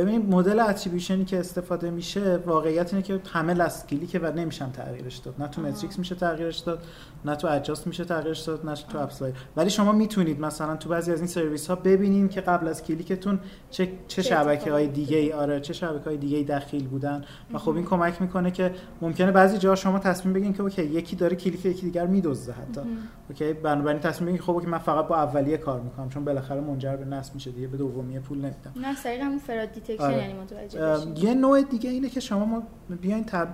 ببینید 0.00 0.34
مدل 0.34 0.60
attribution 0.60 1.19
ی 1.19 1.24
که 1.24 1.40
استفاده 1.40 1.90
میشه 1.90 2.36
واقعیت 2.36 2.94
اینه 2.94 3.02
که 3.02 3.20
همه 3.32 3.54
last 3.54 3.88
click 3.88 4.13
ه 4.13 4.18
و 4.18 4.32
نمیشه 4.32 4.70
تغییرش 4.70 5.16
داد. 5.16 5.34
نه 5.38 5.48
تو 5.48 5.62
متریکس 5.62 5.98
میشه 5.98 6.14
تغییرش 6.14 6.58
داد 6.58 6.82
نه 7.24 7.36
تو 7.36 7.48
Adjust 7.48 7.86
میشه 7.86 8.04
تغییرش 8.04 8.40
داد 8.40 8.66
نه 8.66 8.74
تو 8.74 8.98
AppsFlyer 8.98 9.32
ولی 9.56 9.70
شما 9.70 9.92
می‌تونید 9.92 10.40
مثلا 10.40 10.76
تو 10.76 10.88
بعضی 10.88 11.12
از 11.12 11.18
این 11.18 11.26
سرویس 11.26 11.66
ها 11.66 11.74
ببینید 11.74 12.30
که 12.30 12.40
قبل 12.40 12.68
از 12.68 12.84
کلیکتون 12.84 13.40
چه 13.70 13.92
چه 14.08 14.22
شبکه 14.22 14.72
های 14.72 14.86
دیگه 14.86 15.16
ای 15.16 15.32
آره 15.32 15.60
چه 15.60 15.72
شبکه 15.72 16.04
های 16.04 16.16
دیگه 16.16 16.36
ای 16.36 16.44
دخیل 16.44 16.86
بودن. 16.88 17.24
و 17.54 17.58
خب 17.58 17.74
این 17.74 17.84
کمک 17.84 18.22
می‌کنه 18.22 18.50
که 18.50 18.74
ممکنه 19.00 19.32
بعضی 19.32 19.58
جا 19.58 19.74
شما 19.74 19.98
تصمیم 19.98 20.34
بگیرید 20.34 20.56
که 20.56 20.62
okay 20.62 20.82
یکی 20.82 21.16
داره 21.16 21.36
کلیک 21.36 21.66
یکی 21.66 21.82
دیگر 21.82 22.06
میدزده 22.06 22.52
حتی. 22.52 22.80
okay؟ 23.28 23.52
بنابراین 23.52 24.00
تصمیم 24.00 24.26
بگیرید 24.26 24.46
خب 24.46 24.60
که 24.60 24.68
من 24.68 24.78
فقط 24.78 25.08
با 25.08 25.16
اولیه 25.16 25.56
کار 25.56 25.80
می‌کنم 25.80 26.08
چون 26.08 26.24
بالاخره 26.24 26.60
منجر 26.60 26.96
به 26.96 27.04
نصب 27.04 27.34
میشه 27.34 27.50
دیگه 27.50 27.66
به 27.66 27.76
دومیه 27.76 28.20
پول 28.20 28.38
نمیدم. 28.38 28.72
نه 28.76 28.94
سریع 28.94 29.24
همون 29.24 29.38
fraud 29.38 29.72
detection 29.90 30.04
آره. 30.04 30.34
یعنی 30.84 31.20
یه 31.20 31.34
نوع 31.34 31.62
دیگه 31.62 31.90
اینه 31.90 32.08
که 32.08 32.20
شما 32.20 32.44
ما 32.44 32.62
بیاین 33.00 33.24
تب... 33.24 33.48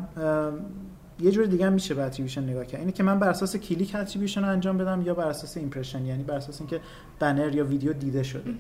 یه 1.21 1.31
جور 1.31 1.47
دیگه 1.47 1.67
هم 1.67 1.73
میشه 1.73 1.95
به 1.95 2.03
attribution 2.03 2.43
نگاه 2.43 2.65
کرد. 2.65 2.81
اینه 2.81 2.93
که 2.93 3.03
من 3.03 3.19
بر 3.19 3.29
اساس 3.29 3.57
کلیک 3.57 3.95
attribution 3.95 4.43
رو 4.45 4.49
انجام 4.49 4.79
بدم 4.79 5.03
یا 5.03 5.15
بر 5.15 5.29
اساس 5.29 5.57
impression 5.57 6.07
یعنی 6.07 6.23
بر 6.23 6.35
اساس 6.35 6.61
اینکه 6.61 6.81
بنر 7.19 7.55
یا 7.55 7.65
ویدیو 7.65 7.93
دیده 7.93 8.23
شده. 8.23 8.55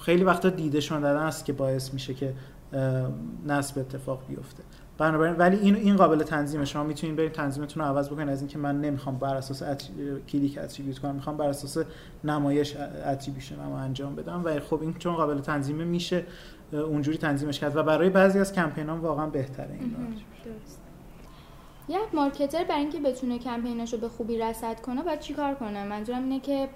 خیلی 0.00 0.24
وقتا 0.24 0.48
دیده 0.50 0.80
شدن 0.80 1.16
است 1.16 1.44
که 1.44 1.52
باعث 1.52 1.94
میشه 1.94 2.14
که 2.14 2.34
نصب 3.46 3.78
اتفاق 3.78 4.22
بیفته. 4.28 4.62
بنابراین 4.98 5.36
ولی 5.36 5.56
این 5.56 5.76
این 5.76 5.96
قابل 5.96 6.22
تنظیمه. 6.22 6.64
شما 6.64 6.84
می‌تونید 6.84 7.16
برید 7.16 7.32
تنظیمتون 7.32 7.82
رو 7.82 7.88
عوض 7.88 8.08
بکنید 8.08 8.28
از 8.28 8.40
اینکه 8.40 8.58
من 8.58 8.80
نمی‌خوام 8.80 9.18
بر 9.18 9.36
اساس 9.36 9.62
کلیک 10.28 10.58
attribute 10.58 10.98
کنم. 10.98 11.14
می‌خوام 11.14 11.36
بر 11.36 11.48
اساس 11.48 11.84
نمایش 12.24 12.76
attribution 13.06 13.56
رو 13.56 13.72
انجام 13.72 14.16
بدم. 14.16 14.42
و 14.44 14.60
خب 14.60 14.82
این 14.82 14.94
چون 14.94 15.14
قابل 15.14 15.40
تنظیمه 15.40 15.84
میشه. 15.84 16.24
اونجوری 16.72 17.18
تنظیمش 17.18 17.58
کرد. 17.60 17.76
و 17.76 17.82
برای 17.82 18.10
بعضی 18.10 18.38
از 18.38 18.52
کمپینام 18.52 19.00
واقعا 19.00 19.26
بهتره 19.26 19.72
این 19.72 19.96
یک 21.88 22.14
marketer 22.14 22.64
برای 22.64 22.80
اینکه 22.80 23.00
بتونه 23.00 23.38
کمپیناشو 23.38 23.96
به 23.96 24.08
خوبی 24.08 24.38
رصد 24.38 24.80
کنه 24.80 25.02
باید 25.02 25.20
چیکار 25.20 25.54
کنه؟ 25.54 25.84
منظورم 25.84 26.22
اینه 26.22 26.40
که 26.40 26.68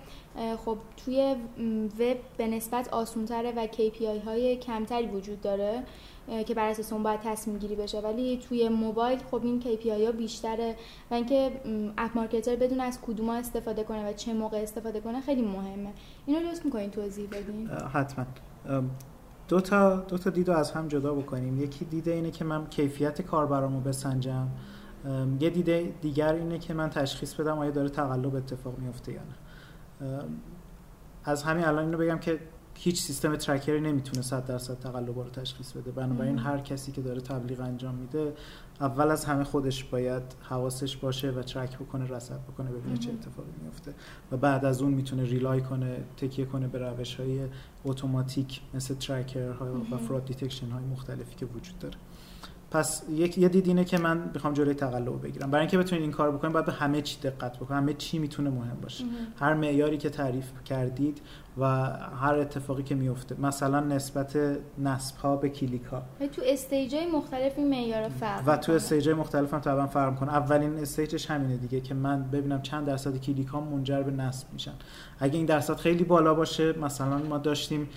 خب 0.64 0.78
توی 1.04 1.36
وب 1.98 2.16
به 2.36 2.46
نسبت 2.46 2.88
آسونتره 2.88 3.52
و 3.56 3.66
KPI 3.66 4.24
های 4.24 4.56
کمتری 4.56 5.06
وجود 5.06 5.40
داره 5.40 5.82
که 6.46 6.54
بر 6.54 6.68
اساس 6.68 6.92
اون 6.92 7.02
باید 7.02 7.20
تصمیم 7.20 7.58
گیری 7.58 7.74
بشه. 7.74 8.00
ولی 8.00 8.38
توی 8.48 8.68
موبایل 8.68 9.18
خب 9.30 9.40
این 9.44 9.62
KPI 9.62 10.04
ها 10.06 10.12
بیشتره 10.12 10.76
و 11.10 11.14
اینکه 11.14 11.60
اپ 11.98 12.10
مارکتر 12.14 12.56
بدون 12.56 12.80
از 12.80 12.98
کدوم 13.00 13.28
استفاده 13.28 13.84
کنه 13.84 14.10
و 14.10 14.12
چه 14.12 14.34
موقع 14.34 14.58
استفاده 14.58 15.00
کنه 15.00 15.20
خیلی 15.20 15.42
مهمه. 15.42 15.92
اینو 16.26 16.50
لطف 16.50 16.64
می‌کنین 16.64 16.90
توضیح 16.90 17.28
بدین؟ 17.28 17.68
حتما. 17.92 18.26
دو 19.48 19.60
تا 19.60 19.96
دو 19.96 20.18
تا 20.18 20.30
دیدو 20.30 20.52
از 20.52 20.70
هم 20.70 20.88
جدا 20.88 21.14
بکنیم. 21.14 21.62
یکی 21.62 21.84
دیده 21.84 22.12
اینه 22.12 22.30
که 22.30 22.44
من 22.44 22.66
کیفیت 22.66 23.22
کاربرامو 23.22 23.80
بسنجم. 23.80 24.48
یه 25.40 25.50
دیده 25.50 25.94
دیگر 26.00 26.32
اینه 26.32 26.58
که 26.58 26.74
من 26.74 26.90
تشخیص 26.90 27.34
بدم 27.34 27.58
آیا 27.58 27.70
داره 27.70 27.88
تقلب 27.88 28.34
اتفاق 28.34 28.78
میفته 28.78 29.12
یا 29.12 29.20
نه. 29.20 29.34
از 31.24 31.42
همین 31.42 31.64
الان 31.64 31.84
اینو 31.84 31.98
بگم 31.98 32.18
که 32.18 32.38
هیچ 32.78 33.02
سیستم 33.02 33.36
tracker 33.36 33.75
ی 33.75 33.80
نمی‌تونه 33.80 34.22
100 34.22 34.46
درصد 34.46 34.78
تقلب 34.78 35.18
رو 35.18 35.30
تشخیص 35.30 35.72
بده. 35.72 35.90
بنابراین 35.90 36.38
هر 36.38 36.58
کسی 36.58 36.92
که 36.92 37.00
داره 37.00 37.20
تبلیغ 37.20 37.60
انجام 37.60 37.94
میده 37.94 38.34
اول 38.80 39.10
از 39.10 39.24
همه 39.24 39.44
خودش 39.44 39.84
باید 39.84 40.22
حواسش 40.42 40.96
باشه 40.96 41.30
و 41.30 41.42
track 41.42 41.78
بکنه 41.78 42.06
رصد 42.06 42.40
بکنه 42.40 42.70
ببینه 42.70 42.96
چه 42.96 43.10
اتفاقی 43.10 43.50
میفته. 43.64 43.94
و 44.32 44.36
بعد 44.36 44.64
از 44.64 44.82
اون 44.82 44.92
می‌تونه 44.92 45.24
rely 45.24 45.60
کنه 45.60 46.04
تکیه 46.16 46.44
کنه 46.44 46.68
به 46.68 46.78
روش 46.78 47.14
های 47.14 47.40
اتوماتیک 47.84 48.60
مثل 48.74 48.94
tracker 48.94 49.50
ها 49.50 49.66
و 49.92 49.96
fraud 49.96 50.24
detection 50.24 50.70
های 50.70 50.84
مختلفی 50.84 51.34
که 51.34 51.46
وجود 51.46 51.78
داره. 51.78 51.94
پس 52.70 53.02
یک 53.10 53.38
یه 53.38 53.48
دید 53.48 53.66
اینه 53.66 53.84
که 53.84 53.98
من 53.98 54.30
می‌خوام 54.34 54.54
جلوی 54.54 54.74
تقلب 54.74 55.22
بگیرم. 55.22 55.50
برای 55.50 55.62
اینکه 55.62 55.78
بتونید 55.78 56.02
این 56.02 56.12
کار 56.12 56.32
بکنید 56.32 56.52
باید 56.52 56.66
به 56.66 56.72
همه 56.72 57.02
چی 57.02 57.20
دقت 57.20 57.56
بکنید 57.56 57.70
همه 57.70 57.94
چی 57.94 58.18
می‌تونه 58.18 58.50
مهم 58.50 58.80
باشه. 58.82 59.04
هر 59.36 59.54
معیاری 59.54 59.98
که 59.98 60.10
تعریف 60.10 60.52
کردید 60.64 61.20
و 61.58 61.64
هر 62.20 62.34
اتفاقی 62.34 62.82
که 62.82 62.94
میفته 62.94 63.40
مثلا 63.40 63.80
نسبت 63.80 64.38
نصب 64.78 65.16
ها 65.16 65.36
به 65.36 65.48
کلیک 65.48 65.84
ها 65.84 66.02
تو 66.32 66.42
stage 66.44 66.94
های 66.94 67.06
مختلف 67.06 67.52
این 67.56 67.70
معیار 67.70 68.08
فرق 68.08 68.42
و 68.46 68.56
تو 68.56 68.72
stage 68.72 69.08
های 69.08 69.18
مختلف 69.18 69.54
هم 69.54 69.60
طبعا 69.60 69.86
فرق 69.86 70.16
کنه 70.16 70.32
اولین 70.32 70.78
stage 70.78 71.15
ش 71.15 71.30
همینه 71.30 71.56
دیگه 71.56 71.80
که 71.80 71.94
من 71.94 72.22
ببینم 72.22 72.62
چند 72.62 72.86
درصد 72.86 73.16
کلیک 73.16 73.48
ها 73.48 73.60
منجر 73.60 74.02
به 74.02 74.10
نصب 74.10 74.52
میشن. 74.52 74.72
اگه 75.20 75.36
این 75.36 75.46
درصد 75.46 75.76
خیلی 75.76 76.04
بالا 76.04 76.34
باشه 76.34 76.78
مثلا 76.78 77.18
ما 77.18 77.38
داشتیم 77.38 77.88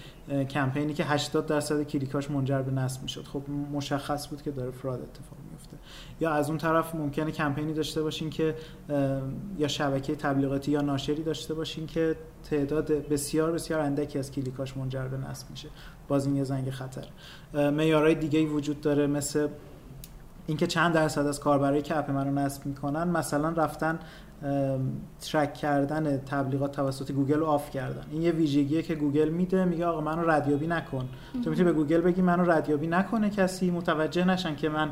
کمپینی 0.49 0.93
که 0.93 1.03
80 1.03 1.45
درصد 1.45 1.83
کلیکاش 1.83 2.31
منجر 2.31 2.61
به 2.61 2.71
نصب 2.71 3.03
می‌شد. 3.03 3.25
خب 3.25 3.41
مشخص 3.73 4.27
بود 4.27 4.41
که 4.41 4.51
داره 4.51 4.71
fraud 4.71 5.01
اتفاق 5.01 5.37
میفته 5.51 5.77
یا 6.19 6.31
از 6.31 6.49
اون 6.49 6.57
طرف 6.57 6.95
ممکنه 6.95 7.31
کمپینی 7.31 7.73
داشته 7.73 8.01
باشین 8.01 8.29
که 8.29 8.55
یا 9.57 9.67
شبکه 9.67 10.15
تبلیغاتی 10.15 10.71
یا 10.71 10.81
ناشری 10.81 11.23
داشته 11.23 11.53
باشین 11.53 11.87
که 11.87 12.15
تعداد 12.49 12.91
بسیار 12.91 13.48
بسیار 13.51 13.79
اندکی 13.79 14.19
از 14.19 14.31
کلیکاش 14.31 14.77
منجر 14.77 15.07
به 15.07 15.17
نصب 15.17 15.49
میشه. 15.49 15.69
باز 16.07 16.25
این 16.25 16.35
یه 16.35 16.43
زنگ 16.43 16.69
خطر. 16.69 17.05
معیارهای 17.53 18.15
دیگه 18.15 18.39
ای 18.39 18.45
وجود 18.45 18.81
داره 18.81 19.07
مثل 19.07 19.47
اینکه 20.47 20.67
چند 20.67 20.93
درصد 20.93 21.25
از 21.25 21.39
کاربرایی 21.39 21.81
که 21.81 21.97
اپ 21.97 22.11
منو 22.11 22.31
نصب 22.31 22.65
می‌کنن. 22.65 23.07
مثلا 23.07 23.49
رفتن 23.49 23.99
track 25.21 25.53
کردن 25.53 26.17
تبلیغات 26.17 26.71
توسط 26.71 27.11
گوگل 27.11 27.39
رو 27.39 27.45
off 27.45 27.71
کردن. 27.71 28.03
این 28.11 28.21
یه 28.21 28.31
ویژگیه 28.31 28.81
که 28.81 28.95
گوگل 28.95 29.29
میده 29.29 29.65
میگه 29.65 29.85
آقا 29.85 30.01
منو 30.01 30.29
ردیابی 30.29 30.67
نکن. 30.67 31.09
تو 31.43 31.49
می‌تونی 31.49 31.63
به 31.63 31.73
گوگل 31.73 32.01
بگی 32.01 32.21
منو 32.21 32.51
ردیابی 32.51 32.87
نکنه 32.87 33.29
کسی 33.29 33.71
متوجه 33.71 34.25
نشن 34.25 34.55
که 34.55 34.69
من 34.69 34.89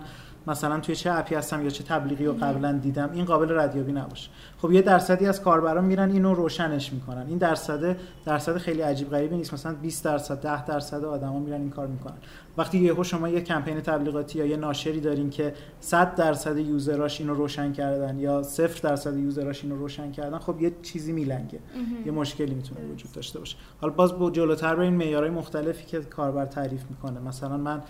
مثلا 0.47 0.79
توی 0.79 0.95
چه 0.95 1.11
اپی 1.11 1.35
هستم 1.35 1.63
یا 1.63 1.69
چه 1.69 1.83
تبلیغی 1.83 2.25
رو 2.25 2.33
قبلا 2.33 2.71
دیدم 2.71 3.09
این 3.13 3.25
قابل 3.25 3.59
ردیابی 3.59 3.91
نباشه. 3.91 4.29
خب 4.57 4.71
یه 4.71 4.81
درصدی 4.81 5.25
از 5.25 5.41
کاربران 5.41 5.85
میرن 5.85 6.11
اینو 6.11 6.33
روشنش 6.33 6.93
می‌کنن. 6.93 7.25
این 7.27 7.37
درصد 7.37 7.97
درصد 8.25 8.57
خیلی 8.57 8.81
عجیب 8.81 9.09
غریبی 9.09 9.37
نیست. 9.37 9.53
مثلا 9.53 9.73
20 9.73 10.05
درصد 10.05 10.41
10 10.41 10.65
درصد 10.65 11.03
آدما 11.03 11.39
میرن 11.39 11.61
این 11.61 11.69
کار 11.69 11.87
می‌کنن. 11.87 12.17
وقتی 12.57 12.77
یهو 12.77 13.03
شما 13.03 13.29
یه 13.29 13.41
کمپین 13.41 13.81
تبلیغاتی 13.81 14.39
یا 14.39 14.45
یه 14.45 14.57
ناشری 14.57 14.99
دارین 14.99 15.29
که 15.29 15.53
100 15.79 16.15
درصد 16.15 16.57
یوزراش 16.57 17.21
اینو 17.21 17.33
روشن 17.33 17.71
کردن 17.71 18.19
یا 18.19 18.41
0 18.41 18.79
درصد 18.83 19.17
یوزراش 19.17 19.63
اینو 19.63 19.75
روشن 19.75 20.11
کردن 20.11 20.37
خب 20.37 20.61
یه 20.61 20.71
چیزی 20.81 21.11
میلنگه. 21.11 21.59
یه 22.05 22.11
مشکلی 22.11 22.53
می‌تونه 22.53 22.81
وجود 22.93 23.11
داشته 23.11 23.39
باشه. 23.39 23.57
حالا 23.81 23.93
باز 23.93 24.19
با 24.19 24.31
جلوتر 24.31 24.75
به 24.75 24.83
این 24.83 24.93
معیارهای 24.93 25.31
مختلفی 25.31 25.85
که 25.85 25.99
کاربر 25.99 26.45
تعریف 26.45 26.83
می‌کنه. 26.89 27.19
مثلا 27.19 27.57
من 27.57 27.81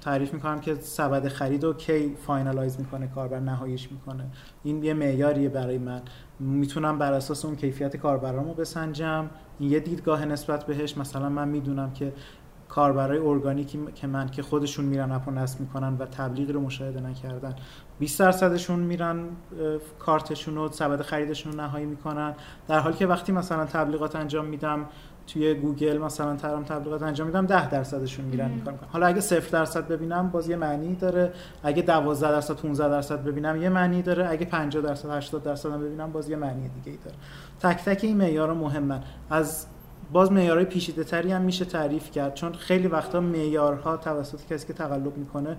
تعریف 0.00 0.34
می‌کنم 0.34 0.60
که 0.60 0.74
سبد 0.74 1.28
خرید 1.28 1.64
رو 1.64 1.72
کی 1.72 2.16
finalize 2.26 2.80
می‌کنه 2.80 3.06
کاربر 3.06 3.40
نهاییش 3.40 3.92
می‌کنه. 3.92 4.26
این 4.62 4.84
یه 4.84 4.94
معیاریه 4.94 5.48
برای 5.48 5.78
من. 5.78 6.02
می‌تونم 6.40 6.98
بر 6.98 7.12
اساس 7.12 7.44
اون 7.44 7.56
کیفیت 7.56 7.96
کاربرامو 7.96 8.54
بسنجم. 8.54 9.30
این 9.58 9.70
یه 9.70 9.80
دیدگاه 9.80 10.24
نسبت 10.24 10.66
بهش. 10.66 10.96
مثلا 10.96 11.28
من 11.28 11.48
می‌دونم 11.48 11.92
که 11.92 12.12
کاربرای 12.68 13.18
ارگانیکی 13.18 13.78
که 13.94 14.06
من 14.06 14.28
که 14.28 14.42
خودشون 14.42 14.84
میرن 14.84 15.12
اپو 15.12 15.30
نصب 15.30 15.60
می‌کنن 15.60 15.96
و 15.98 16.06
تبلیغ 16.06 16.50
رو 16.50 16.60
مشاهده 16.60 17.00
نکردن 17.00 17.54
20 17.98 18.20
درصدشون 18.20 18.78
میرن 18.78 19.24
cart 19.98 20.26
شون 20.26 20.54
رو 20.54 20.68
سبد 20.72 21.02
خریدشون 21.02 21.52
رو 21.52 21.60
نهایی 21.60 21.86
می‌کنن. 21.86 22.34
در 22.68 22.78
حالی 22.78 22.96
که 22.96 23.06
وقتی 23.06 23.32
مثلا 23.32 23.64
تبلیغات 23.64 24.16
انجام 24.16 24.44
میدم 24.44 24.86
توی 25.32 25.54
گوگل 25.54 25.98
مثلا 25.98 26.36
ترام 26.36 26.64
تبلیغات 26.64 27.02
انجام 27.02 27.26
میدم 27.26 27.46
10 27.46 27.70
درصدشون 27.70 28.24
میرن 28.24 28.50
می‌کنن. 28.50 28.78
حالا 28.92 29.06
اگه 29.06 29.20
0 29.20 29.50
درصد 29.50 29.88
ببینم 29.88 30.30
باز 30.30 30.48
یه 30.48 30.56
معنی 30.56 30.94
داره. 30.94 31.32
اگه 31.62 31.82
12 31.82 32.30
درصد 32.30 32.54
15 32.54 32.88
درصد 32.88 33.24
ببینم 33.24 33.62
یه 33.62 33.68
معنی 33.68 34.02
داره. 34.02 34.28
اگه 34.30 34.46
50 34.46 34.82
درصد 34.82 35.10
80 35.10 35.42
درصد 35.42 35.68
ببینم 35.68 36.12
باز 36.12 36.30
یه 36.30 36.36
معنی 36.36 36.68
دیگه 36.68 36.90
ای 36.90 36.98
داره. 37.04 37.16
تک 37.60 37.84
تک 37.84 38.04
این 38.04 38.16
معیارا 38.16 38.54
مهمن. 38.54 39.02
از 39.30 39.66
باز 40.12 40.32
معیارهای 40.32 40.64
پیچیده 40.64 41.04
تری 41.04 41.32
هم 41.32 41.42
میشه 41.42 41.64
تعریف 41.64 42.10
کرد 42.10 42.34
چون 42.34 42.52
خیلی 42.52 42.88
وقتا 42.88 43.20
معیارها 43.20 43.96
توسط 43.96 44.46
کسی 44.50 44.66
که 44.66 44.72
تقلب 44.72 45.16
می‌کنه 45.16 45.56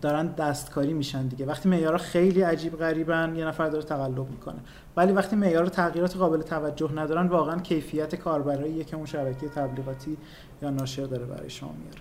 دارن 0.00 0.26
دستکاری 0.26 0.92
میشن 0.92 1.26
دیگه. 1.26 1.46
وقتی 1.46 1.68
معیارها 1.68 1.98
خیلی 1.98 2.42
عجیب 2.42 2.76
غریبن 2.76 3.36
یه 3.36 3.44
نفر 3.44 3.68
داره 3.68 3.84
تقلب 3.84 4.30
می‌کنه. 4.30 4.58
ولی 4.96 5.12
وقتی 5.12 5.36
معیار 5.36 5.66
تغییرات 5.66 6.16
قابل 6.16 6.42
توجه 6.42 6.92
ندارن 6.92 7.26
واقعا 7.26 7.60
کیفیت 7.60 8.14
کاربرایی 8.14 8.84
که 8.84 8.96
اون 8.96 9.06
شبکه 9.06 9.48
تبلیغاتی 9.48 10.16
یا 10.62 10.70
ناشر 10.70 11.04
داره 11.04 11.24
برای 11.24 11.50
شما 11.50 11.72
میاره. 11.72 12.00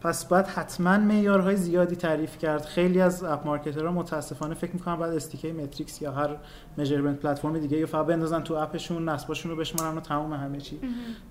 پس 0.00 0.24
باید 0.24 0.46
حتما 0.46 0.98
معیارهای 0.98 1.56
زیادی 1.56 1.96
تعریف 1.96 2.38
کرد. 2.38 2.64
خیلی 2.64 3.00
از 3.00 3.24
app 3.24 3.46
marketer 3.46 3.87
ها 3.87 3.92
متاسفانه 3.92 4.54
فکر 4.54 4.72
می‌کنن 4.72 4.96
باید 4.96 5.14
SDK 5.14 5.52
متریکس 5.52 6.02
یا 6.02 6.12
هر 6.12 6.36
measurement 6.76 7.20
platform 7.20 7.58
دیگه 7.58 7.78
رو 7.78 7.86
فقط 7.86 8.06
بندازن 8.06 8.42
تو 8.42 8.54
اپشون 8.54 9.08
نصباشون 9.08 9.50
رو 9.50 9.56
بشمارن 9.56 9.96
و 9.96 10.00
تمام 10.00 10.32
همه 10.32 10.58
چی. 10.58 10.80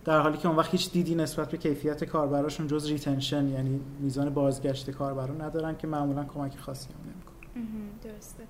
در 0.06 0.20
حالی 0.20 0.38
که 0.38 0.48
اون 0.48 0.58
وقت 0.58 0.72
هیچ 0.72 0.92
دیدی 0.92 1.16
نسبت 1.16 1.52
به 1.52 1.58
کیفیت 1.58 2.04
کاربراشون 2.04 2.68
جز 2.68 2.88
retention 2.88 3.48
یعنی 3.48 3.80
میزان 4.00 4.30
بازگشت 4.30 4.92
کاربرا 4.92 5.34
ندارن 5.46 5.78
که 5.78 5.88
معمولا 5.88 6.24
کمک 6.24 6.58
خاصی 6.58 6.90
هم 6.90 7.00
نمی‌کنه 7.12 7.90
درسته. 8.04 8.44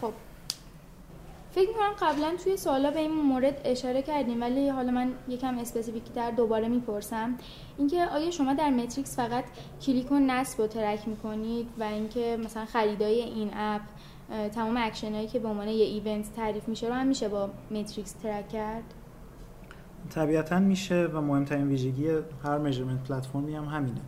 خب. 0.00 0.12
فکر 1.58 1.68
می‌کنم 1.68 1.92
قبلا 2.00 2.36
توی 2.44 2.56
سوالا 2.56 2.90
به 2.90 2.98
این 2.98 3.10
مورد 3.10 3.60
اشاره 3.64 4.02
کردیم 4.02 4.40
ولی 4.40 4.68
حالا 4.68 4.90
من 4.90 5.12
یکم 5.28 5.58
specific 5.58 6.02
تر 6.14 6.30
دوباره 6.30 6.68
می‌پرسم. 6.68 7.34
اینکه 7.78 8.04
آیا 8.04 8.30
شما 8.30 8.54
در 8.54 8.70
متریکس 8.70 9.16
فقط 9.16 9.44
کلیک 9.86 10.12
و 10.12 10.18
نصب 10.18 10.60
رو 10.60 10.66
track 10.66 11.08
می‌کنید 11.08 11.68
و 11.80 11.82
اینکه 11.82 12.38
مثلا 12.44 12.64
خریدای 12.64 13.22
این 13.22 13.50
اپ 13.54 13.80
تمام 14.54 14.76
اکشن 14.76 15.14
هایی 15.14 15.26
که 15.26 15.38
به 15.38 15.48
عنوان 15.48 15.68
یه 15.68 15.84
event 15.84 16.32
تعریف 16.36 16.68
میشه 16.68 16.86
رو 16.86 16.94
هم 16.94 17.06
میشه 17.06 17.28
با 17.28 17.50
متریکس 17.70 18.12
track 18.12 18.48
کرد؟ 18.48 18.94
طبیعتا 20.10 20.58
میشه 20.58 21.06
و 21.12 21.20
مهمترین 21.20 21.68
ویژگی 21.68 22.08
هر 22.44 22.58
measurement 22.58 23.08
platform 23.08 23.49
ی 23.49 23.54
هم 23.54 23.64
همینه. 23.64 24.00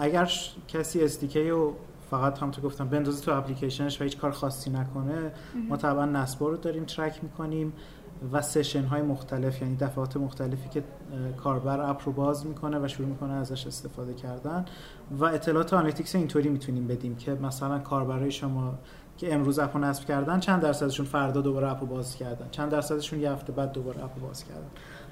اگر 0.00 0.30
کسی 0.68 1.04
SDK 1.04 1.50
رو 1.50 1.72
فقط 2.10 2.38
هم 2.38 2.50
تو 2.50 2.62
گفتم 2.62 2.88
بندازه 2.88 3.24
تو 3.24 3.32
اپلیکیشنش 3.32 4.00
و 4.00 4.04
هیچ 4.04 4.18
کار 4.18 4.30
خاصی 4.30 4.70
نکنه. 4.70 5.32
ما 5.68 5.76
طبعا 5.76 6.06
نصبا 6.06 6.48
رو 6.48 6.56
داریم 6.56 6.84
track 6.84 7.24
می‌کنیم 7.24 7.72
و 8.32 8.42
session 8.42 8.84
های 8.84 9.02
مختلف 9.02 9.62
یعنی 9.62 9.76
دفعات 9.76 10.16
مختلفی 10.16 10.68
که 10.68 10.84
کاربر 11.36 11.90
اپ 11.90 12.02
رو 12.06 12.12
باز 12.12 12.46
می‌کنه 12.46 12.84
و 12.84 12.88
شروع 12.88 13.08
می‌کنه 13.08 13.32
ازش 13.32 13.66
استفاده 13.66 14.14
کردن. 14.14 14.64
و 15.18 15.24
اطلاعات 15.24 15.72
analytics 15.74 16.14
اینطوری 16.14 16.48
می‌تونیم 16.48 16.86
بدیم 16.86 17.16
که 17.16 17.34
مثلا 17.34 17.78
کاربرای 17.78 18.30
شما 18.30 18.74
که 19.16 19.34
امروز 19.34 19.58
اپو 19.58 19.78
نصب 19.78 20.04
کردن 20.04 20.40
چند 20.40 20.62
درصدشون 20.62 21.06
فردا 21.06 21.40
دوباره 21.40 21.70
اپو 21.70 21.86
باز 21.86 22.16
کردن؟ 22.16 22.48
چند 22.50 22.70
درصدشون 22.70 23.20
یه 23.20 23.32
هفته 23.32 23.52
بعد 23.52 23.72
دوباره 23.72 24.04
اپو 24.04 24.20
باز 24.20 24.44
کردن؟ 24.44 24.68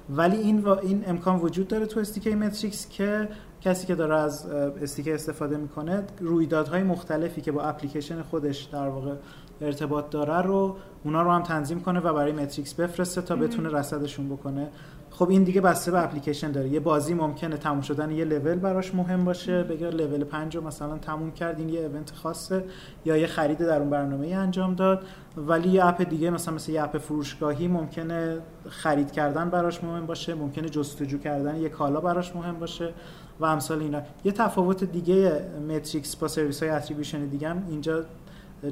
ولی 0.09 0.37
این 0.37 0.59
و 0.59 0.69
این 0.69 1.03
امکان 1.07 1.39
وجود 1.39 1.67
داره 1.67 1.85
تو 1.85 1.99
SDK 1.99 2.35
متریکس 2.35 2.89
که 2.89 3.29
کسی 3.61 3.87
که 3.87 3.95
داره 3.95 4.15
از 4.15 4.45
SDK 4.81 5.11
استفاده 5.11 5.57
می‌کنه 5.57 6.03
رویدادهای 6.19 6.83
مختلفی 6.83 7.41
که 7.41 7.51
با 7.51 7.61
اپلیکیشن 7.61 8.21
خودش 8.21 8.63
در 8.63 8.87
واقع 8.87 9.13
ارتباط 9.61 10.09
داره 10.09 10.41
رو 10.41 10.75
اونا 11.03 11.21
رو 11.21 11.31
هم 11.31 11.43
تنظیم 11.43 11.79
کنه 11.79 11.99
و 11.99 12.13
برای 12.13 12.31
متریکس 12.31 12.73
بفرسته 12.73 13.21
تا 13.21 13.35
بتونه 13.35 13.69
رصدشون 13.69 14.29
بکنه. 14.29 14.69
خب 15.09 15.29
این 15.29 15.43
دیگه 15.43 15.61
بسته 15.61 15.91
به 15.91 16.03
اپلیکیشن 16.03 16.51
داره. 16.51 16.69
یه 16.69 16.79
بازی 16.79 17.13
ممکنه 17.13 17.57
تموم 17.57 17.81
شدن 17.81 18.11
یه 18.11 18.25
لول 18.25 18.55
براش 18.55 18.95
مهم 18.95 19.25
باشه 19.25 19.63
بگه 19.63 19.89
لول 19.89 20.23
5 20.23 20.55
رو 20.55 20.67
مثلا 20.67 20.97
تموم 20.97 21.31
کرد 21.31 21.59
این 21.59 21.69
یه 21.69 21.79
event 21.79 22.11
خاصه 22.11 22.63
یا 23.05 23.17
یه 23.17 23.27
خرید 23.27 23.57
در 23.57 23.79
اون 23.79 23.89
برنامه 23.89 24.27
انجام 24.27 24.75
داد. 24.75 25.03
ولی 25.37 25.69
یه 25.69 25.85
اپ 25.85 26.01
دیگه 26.09 26.29
مثلا 26.29 26.53
مثل 26.53 26.71
یه 26.71 26.83
اپ 26.83 26.97
فروشگاهی 26.97 27.67
ممکنه 27.67 28.37
خرید 28.69 29.11
کردن 29.11 29.49
براش 29.49 29.83
مهم 29.83 30.05
باشه 30.05 30.33
ممکنه 30.35 30.69
جستجو 30.69 31.17
کردن 31.17 31.55
یه 31.55 31.69
کالا 31.69 32.01
براش 32.01 32.35
مهم 32.35 32.59
باشه. 32.59 32.93
و 33.39 33.45
امثال 33.45 33.81
اینا. 33.81 34.01
یه 34.23 34.31
تفاوت 34.31 34.83
دیگه 34.83 35.41
متریکس 35.69 36.15
با 36.15 36.27
سرویس 36.27 36.63
های 36.63 36.71
attribution 36.71 37.25
دیگه 37.25 37.49
هم 37.49 37.63
اینجا 37.69 38.03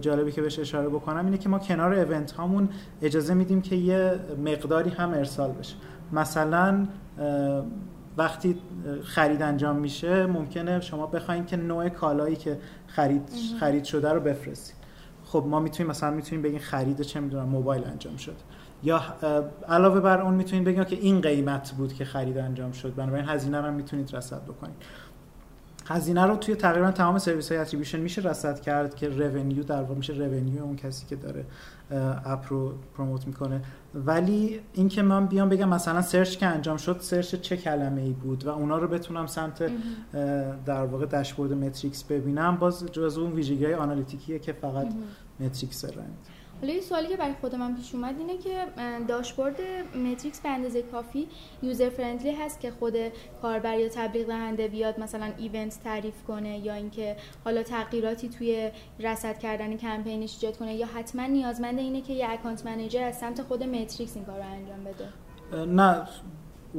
جالبی 0.01 0.31
که 0.31 0.41
بهش 0.41 0.59
اشاره 0.59 0.89
بکنم 0.89 1.25
اینه 1.25 1.37
که 1.37 1.49
ما 1.49 1.59
کنار 1.59 1.91
event 1.93 2.31
هامون 2.31 2.69
اجازه 3.01 3.33
میدیم 3.33 3.61
که 3.61 3.75
یه 3.75 4.19
مقداری 4.45 4.89
هم 4.89 5.09
ارسال 5.09 5.51
بشه. 5.51 5.75
مثلا 6.11 6.87
وقتی 8.17 8.57
خرید 9.03 9.41
انجام 9.41 9.75
میشه 9.75 10.25
ممکنه 10.25 10.79
شما 10.79 11.07
بخواید 11.07 11.47
که 11.47 11.57
نوع 11.57 11.89
کالایی 11.89 12.35
که 12.35 12.59
خرید 12.87 13.21
خرید 13.59 13.83
شده 13.83 14.09
رو 14.09 14.19
بفرستید 14.19 14.75
خب 15.25 15.43
ما 15.47 15.59
می‌تونیم 15.59 15.89
مثلا 15.89 16.11
می‌تونیم 16.11 16.41
بگیم 16.41 16.59
خرید 16.59 17.01
چه 17.01 17.19
می‌دونم 17.19 17.49
موبایل 17.49 17.83
انجام 17.83 18.17
شد 18.17 18.35
یا 18.83 19.01
علاوه 19.69 19.99
بر 19.99 20.21
اون 20.21 20.33
می‌تونید 20.33 20.63
بگیم 20.63 20.83
که 20.83 20.95
این 20.95 21.21
قیمت 21.21 21.71
بود 21.71 21.93
که 21.93 22.05
خرید 22.05 22.37
انجام 22.37 22.71
شد. 22.71 22.95
بنابراین 22.95 23.25
هزینه 23.25 23.61
رو 23.61 23.71
می‌تونید 23.73 24.15
رصد 24.15 24.43
بکنید. 24.43 24.75
هزینه 25.89 26.25
رو 26.25 26.35
توی 26.35 26.55
تقریبا 26.55 26.91
تمام 26.91 27.17
سرویس 27.17 27.51
های 27.51 27.61
attribution 27.61 27.99
میشه 27.99 28.21
رصد 28.21 28.59
کرد 28.59 28.95
که 28.95 29.09
revenue 29.09 29.63
در 29.63 29.81
واقع 29.81 29.95
میشه 29.95 30.13
revenue 30.13 30.63
اون 30.63 30.75
کسی 30.75 31.05
که 31.05 31.15
داره 31.15 31.45
اپ 32.25 32.45
رو 32.49 32.73
promote 32.97 33.27
می‌کنه. 33.27 33.61
ولی 33.95 34.59
اینکه 34.73 35.01
من 35.01 35.25
بیام 35.25 35.49
بگم 35.49 35.69
مثلا 35.69 36.01
search 36.01 36.37
که 36.37 36.45
انجام 36.45 36.77
شد 36.77 36.97
search 36.99 37.35
چه 37.35 37.57
کلمه 37.57 38.01
ای 38.01 38.13
بود 38.13 38.45
و 38.45 38.49
اونا 38.49 38.77
رو 38.77 38.87
بتونم 38.87 39.27
سمت 39.27 39.71
در 40.65 40.85
واقع 40.85 41.05
داشبورد 41.05 41.53
متریکس 41.53 42.03
ببینم 42.03 42.57
باز 42.57 42.85
جز 42.85 43.17
اون 43.17 43.31
ویژگی 43.31 43.65
های 43.65 43.73
analytic 43.73 44.26
یه 44.26 44.39
که 44.39 44.53
فقط 44.53 44.87
متریکس 45.39 45.85
داره 45.85 46.03
حالا 46.61 46.73
یه 46.73 46.81
سوالی 46.81 47.07
که 47.07 47.17
برای 47.17 47.33
خود 47.41 47.55
من 47.55 47.75
پیش 47.75 47.95
اومد 47.95 48.15
اینه 48.19 48.37
که 48.37 48.65
داشبورد 49.07 49.55
متریکس 49.95 50.39
به 50.39 50.49
اندازه 50.49 50.81
کافی 50.81 51.27
user 51.63 51.89
friendly 51.89 52.31
هست 52.31 52.59
که 52.59 52.71
خود 52.71 52.93
کاربر 53.41 53.79
یا 53.79 53.89
تبلیغ 53.89 54.27
دهنده 54.27 54.67
بیاد 54.67 54.99
مثلا 54.99 55.31
event 55.37 55.79
تعریف 55.83 56.23
کنه 56.27 56.59
یا 56.59 56.73
اینکه 56.73 57.15
حالا 57.45 57.63
تغییراتی 57.63 58.29
توی 58.29 58.71
رصد 58.99 59.37
کردن 59.39 59.77
کمپینش 59.77 60.33
ایجاد 60.33 60.57
کنه 60.57 60.75
یا 60.75 60.87
حتما 60.87 61.25
نیازمند 61.25 61.79
اینه 61.79 62.01
که 62.01 62.13
یه 62.13 62.29
account 62.29 62.65
manager 62.65 63.03
از 63.03 63.17
سمت 63.17 63.41
خود 63.41 63.63
متریکس 63.63 64.15
این 64.15 64.25
کار 64.25 64.37
رو 64.37 64.45
انجام 64.45 64.83
بده؟ 64.83 65.65
نه. 65.65 66.07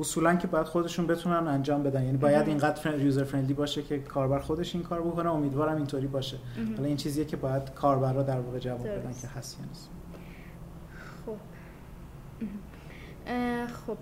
اصولا 0.00 0.36
که 0.36 0.46
باید 0.46 0.66
خودشون 0.66 1.06
بتونن 1.06 1.48
انجام 1.48 1.82
بدن. 1.82 2.04
یعنی 2.04 2.16
باید 2.16 2.48
اینقدر 2.48 2.98
user 2.98 3.24
friendly 3.24 3.54
باشه 3.54 3.82
که 3.82 3.98
کاربر 3.98 4.38
خودش 4.38 4.74
این 4.74 4.84
کار 4.84 5.00
بکنه. 5.00 5.30
امیدوارم 5.30 5.76
اینطوری 5.76 6.06
باشه. 6.06 6.36
حالا 6.76 6.88
این 6.88 6.96
چیزیه 6.96 7.24
که 7.24 7.36
باید 7.36 7.74
کاربرا 7.74 8.22
در 8.22 8.40
واقع 8.40 8.58
جواب 8.58 8.88
بدن 8.88 9.12
که 9.22 9.28
هست 9.28 9.58
یا 9.60 9.66
نیست. 9.68 9.90
خب. 11.26 11.36
خب. 13.86 13.96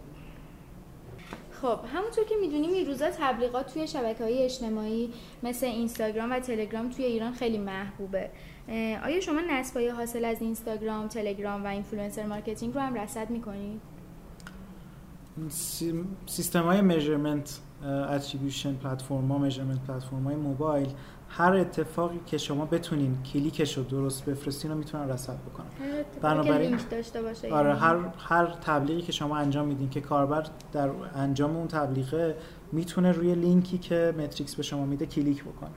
خب 1.63 1.79
همونطور 1.95 2.25
که 2.25 2.35
می‌دونیم 2.41 2.71
این 2.71 2.87
روزا 2.87 3.11
تبلیغات 3.11 3.75
توی 3.75 3.87
شبکه 3.87 4.25
های 4.25 4.45
اجتماعی 4.45 5.13
مثل 5.43 5.67
اینستاگرام 5.67 6.33
و 6.33 6.41
تلگرام 6.41 6.91
توی 6.91 7.05
ایران 7.05 7.33
خیلی 7.33 7.59
محبوبه. 7.59 8.31
آیا 9.05 9.21
شما 9.21 9.41
نصبای 9.51 9.89
حاصل 9.89 10.25
از 10.25 10.43
اینستاگرام، 10.43 11.09
تلگرام 11.09 11.65
و 11.65 11.67
influencer 11.67 12.27
marketing 12.27 12.75
رو 12.75 12.81
هم 12.81 12.95
رصد 12.95 13.31
می‌کنید؟ 13.31 13.96
سیستم 16.27 16.63
های 16.63 16.81
measurement 16.81 17.61
attribution 17.85 18.75
platform 18.75 19.33
ها 19.33 19.39
measurement 19.39 19.81
platform 19.81 20.25
های 20.25 20.37
موبایل 20.37 20.89
هر 21.29 21.55
اتفاقی 21.55 22.21
که 22.27 22.39
شما 22.39 22.65
بتونین 22.65 23.19
کلیکش 23.33 23.79
رو 23.79 23.85
درست 23.85 24.25
بفرستین 24.25 24.71
رو 24.71 24.79
می‌تونن 24.79 25.09
رصد 25.09 25.37
بکنن. 25.37 25.67
بنابراین 26.23 26.79
داشته 26.91 27.23
باشه. 27.23 27.53
آره. 27.53 27.75
هر 27.75 27.97
هر 28.19 28.47
تبلیغی 28.47 29.03
که 29.03 29.13
شما 29.13 29.37
انجام 29.37 29.67
میدین 29.67 29.91
که 29.91 30.01
کاربر 30.01 30.47
در 30.73 30.91
انجام 31.15 31.57
اون 31.57 31.69
تبلیغه 31.69 32.37
می‌تونه 32.73 33.13
روی 33.13 33.35
لینکی 33.35 33.79
که 33.79 34.15
متریکس 34.19 34.55
به 34.55 34.63
شما 34.63 34.87
میده 34.87 35.07
کلیک 35.07 35.45
بکنه. 35.45 35.71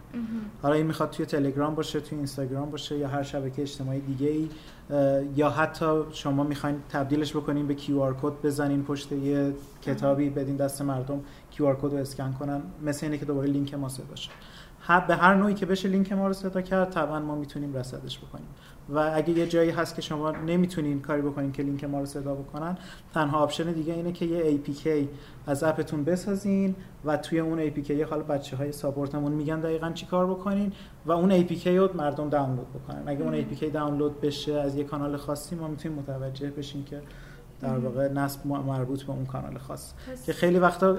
حالا 0.62 0.75
این 0.75 0.85
می‌خواد 0.85 1.09
توی 1.09 1.25
تلگرام 1.25 1.75
باشه 1.75 1.99
توی 1.99 2.17
اینستاگرام 2.17 2.71
باشه 2.71 2.97
یا 2.97 3.07
هر 3.07 3.23
شبکه 3.23 3.62
اجتماعی 3.62 3.99
دیگه 3.99 4.27
ای 4.27 4.49
یا 5.35 5.49
حتی 5.49 6.01
شما 6.12 6.43
می‌خواین 6.43 6.75
تبدیلش 6.89 7.35
بکنین 7.35 7.67
به 7.67 7.73
QR 7.73 8.15
code 8.21 8.34
بزنین 8.43 8.83
پشت 8.83 9.12
یه 9.12 9.53
کتابی 9.81 10.29
بدین 10.29 10.55
دست 10.55 10.81
مردم 10.81 11.21
QR 11.51 11.75
code 11.75 11.91
رو 11.93 11.97
اسکن 11.97 12.35
کنن 12.39 12.62
مثل 12.85 13.05
اینه 13.05 13.17
که 13.17 13.25
دوباره 13.25 13.47
لینک 13.47 13.73
ما 13.73 13.89
صدا 13.89 14.15
باشه 14.89 15.08
به 15.08 15.15
هر 15.15 15.36
نوعی 15.36 15.54
که 15.54 15.65
بشه 15.65 15.89
لینک 15.89 16.12
ما 16.12 16.28
رو 16.28 16.34
صدا 16.34 16.62
کرد 16.62 16.89
طبعا 16.89 17.19
ما 17.19 17.36
می‌تونیم 17.36 17.75
رصدش 17.75 18.19
بکنیم. 18.19 18.47
و 18.89 19.12
اگه 19.15 19.30
یه 19.30 19.47
جایی 19.47 19.69
هست 19.69 19.95
که 19.95 20.02
شما 20.02 20.32
نمی‌تونین 20.32 21.02
کاری 21.02 21.21
بکنین 21.21 21.52
که 21.52 21.63
لینک 21.63 21.84
ما 21.84 21.99
رو 21.99 22.06
صدا 22.06 22.36
بکنن 22.36 22.78
تنها 23.13 23.39
option 23.39 23.71
دیگه 23.71 23.93
اینه 23.93 24.12
که 24.12 24.25
یه 24.25 24.58
APK 24.58 24.88
از 25.47 25.63
app 25.63 25.84
تون 25.84 26.03
بسازین 26.04 26.75
و 27.06 27.17
توی 27.17 27.39
اون 27.39 27.69
APK 27.69 27.91
حالا 27.91 28.23
بچه 28.23 28.58
های 28.58 28.71
support 28.71 29.13
مون 29.13 29.32
میگن 29.32 29.60
دقیقا 29.60 29.91
چی 29.91 30.06
کار 30.06 30.28
بکنین 30.28 30.73
و 31.06 31.12
اون 31.12 31.47
APK 31.47 31.67
رو 31.67 31.89
مردم 31.95 32.30
دانلود 32.30 32.67
بکنن. 32.69 33.04
اگه 33.06 33.23
اون 33.23 33.41
APK 33.41 33.63
دانلود 33.63 34.21
بشه 34.21 34.54
از 34.54 34.75
یه 34.75 34.84
کانال 34.84 35.17
خاصی 35.17 35.56
ما 35.56 35.67
می‌تونیم 35.67 35.97
متوجه 35.99 36.49
بشیم 36.49 36.84
که 36.84 37.02
در 37.62 37.78
واقع 37.78 38.08
نصب 38.08 38.47
مربوط 38.47 39.04
به 39.04 39.12
اون 39.12 39.25
کانال 39.25 39.58
خاص. 39.58 39.93
که 40.25 40.34
خیلی 40.34 40.60
وقتا 40.60 40.97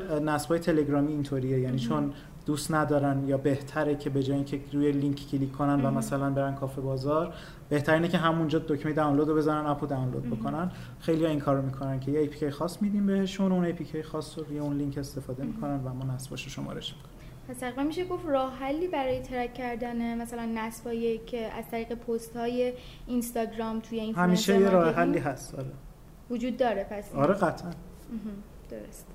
های 0.49 0.59
تلگرامی 0.59 1.13
اینطوریه. 1.13 1.61
یعنی 1.61 1.79
چون 1.79 2.13
دوست 2.51 2.75
ندارن 2.75 3.29
یا 3.29 3.39
بهتره 3.39 3.97
که 3.97 4.11
به 4.11 4.23
جای 4.23 4.37
اینکه 4.37 4.61
روی 4.73 4.93
لینک 4.93 5.31
کلیک 5.31 5.53
کنن 5.53 5.85
و 5.85 5.91
مثلا 5.91 6.31
برن 6.31 6.55
کافه 6.55 6.81
بازار 6.81 7.35
بهترینه 7.69 8.09
که 8.09 8.19
همونجا 8.19 8.59
دکمه 8.59 8.93
دانلود 8.93 9.29
رو 9.29 9.35
بزنن 9.35 9.67
app 9.67 9.82
و 9.82 9.87
دانلود 9.87 10.31
بکنن. 10.31 10.71
خیلی 11.01 11.25
ها 11.25 11.31
این 11.31 11.41
کارو 11.41 11.63
می‌کنن 11.63 12.01
که 12.01 12.11
یه 12.11 12.31
APK 12.31 12.45
خاص 12.45 12.83
میدیم 12.83 13.07
بهشون 13.07 13.53
اون 13.53 13.73
APK 13.73 14.01
خاص 14.03 14.39
رو 14.39 14.45
روی 14.45 14.59
اون 14.59 14.77
لینک 14.77 14.99
استفاده 14.99 15.45
می‌کنن 15.45 15.81
و 15.85 15.95
ما 15.95 16.15
نصبش 16.15 16.45
رو 16.45 16.51
شمارش 16.51 16.95
می‌کنیم. 16.95 17.17
پس 17.49 17.59
تقریبا 17.59 17.83
میشه 17.83 18.05
گفت 18.05 18.27
راه 18.27 18.55
حلی 18.55 18.89
برای 18.89 19.21
track 19.21 19.55
کردن 19.55 20.23
مثلا 20.23 20.49
نصبایی 20.55 21.19
که 21.19 21.53
از 21.53 21.65
طریق 21.71 21.95
پست 21.95 22.37
های 22.37 22.73
اینستاگرام 23.07 23.81
توی 23.81 24.01
این 24.01 24.15
همیشه 24.15 24.61
یه 24.61 24.71
راه 24.71 24.95
حلی 24.95 25.19
هست 25.19 25.55
آره. 25.55 25.73
وجود 26.31 26.57
داره 26.57 26.87
پس 26.91 27.15
آره 27.15 27.35
قطعا. 27.35 27.71
درست. 28.71 29.07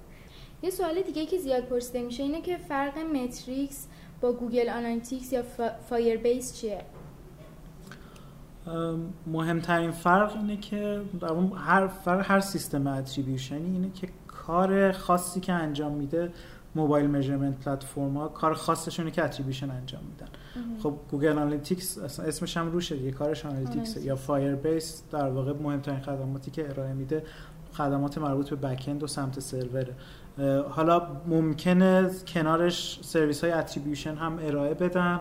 یه 0.65 0.71
سوال 0.71 1.01
دیگه 1.01 1.25
که 1.25 1.37
زیاد 1.37 1.63
پرسیده 1.63 2.01
میشه 2.01 2.23
اینه 2.23 2.41
که 2.41 2.57
فرق 2.57 2.97
متریکس 2.97 3.87
با 4.21 4.31
Google 4.31 4.69
Analytics 4.69 5.33
یا 5.33 5.43
Firebase 5.89 6.61
چیه؟ 6.61 6.81
مهمترین 9.27 9.91
فرق 9.91 10.35
اینه 10.35 10.57
که 10.57 11.01
هر 11.55 11.87
فرق 11.87 12.31
هر 12.31 12.39
سیستم 12.39 12.87
attribution 12.87 13.64
ی 13.64 13.71
اینه 13.71 13.89
که 13.89 14.07
کار 14.27 14.91
خاصی 14.91 15.39
که 15.39 15.53
انجام 15.53 15.91
میده 15.91 16.31
mobile 16.75 17.07
measurement 17.07 17.59
platform 17.59 18.17
ها 18.17 18.27
کار 18.27 18.53
خاصشونه 18.53 19.11
که 19.11 19.23
attribution 19.23 19.71
انجام 19.71 20.01
میدن. 20.03 20.27
خب 20.83 20.93
Google 21.11 21.31
Analytics 21.31 21.97
اسمش 22.19 22.57
هم 22.57 22.71
روشه 22.71 22.95
دیگه 22.95 23.11
کارش 23.11 23.45
analytics 23.45 23.97
یا 23.97 24.15
Firebase 24.15 25.03
در 25.11 25.29
واقع 25.29 25.53
مهمترین 25.53 25.99
خدماتی 25.99 26.51
که 26.51 26.69
ارائه 26.69 26.93
میده 26.93 27.23
خدمات 27.77 28.17
مربوط 28.17 28.49
به 28.49 28.55
backend 28.55 29.03
و 29.03 29.07
سمت 29.07 29.39
سروره 29.39 29.95
حالا 30.69 31.07
ممکنه 31.27 32.09
کنارش 32.27 32.99
سرویس 33.03 33.43
های 33.43 33.53
attribution 33.53 34.15
هم 34.15 34.39
ارائه 34.41 34.73
بدن 34.73 35.19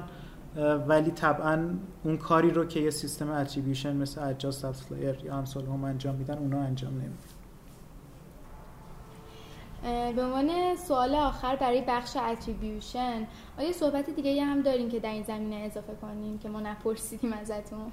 ولی 0.89 1.11
طبعا 1.11 1.69
اون 2.05 2.17
کاری 2.17 2.51
رو 2.51 2.65
که 2.65 2.81
یه 2.81 2.91
سیستم 2.91 3.31
attribution 3.31 3.97
مثل 3.97 4.29
Adjust، 4.29 4.93
AppsFlyer 4.93 5.25
یا 5.25 5.37
امثالهم 5.37 5.85
انجام 5.85 6.15
میدن 6.15 6.39
اونا 6.39 6.61
انجام 6.61 6.93
نمیدن. 6.93 7.35
به 10.13 10.25
عنوان 10.25 10.77
سوال 10.77 11.15
آخر 11.15 11.57
برای 11.57 11.83
بخش 11.89 12.17
attribution 12.17 13.27
آیا 13.59 13.73
صحبت 13.73 14.11
دیگه 14.11 14.45
هم 14.45 14.63
دارین 14.63 14.89
که 14.89 15.01
در 15.01 15.11
این 15.11 15.23
زمینه 15.23 15.57
اضافه 15.57 15.95
کنیم 16.03 16.39
که 16.39 16.49
ما 16.49 16.61
نپرسیدیم 16.61 17.33
ازتون؟ 17.33 17.93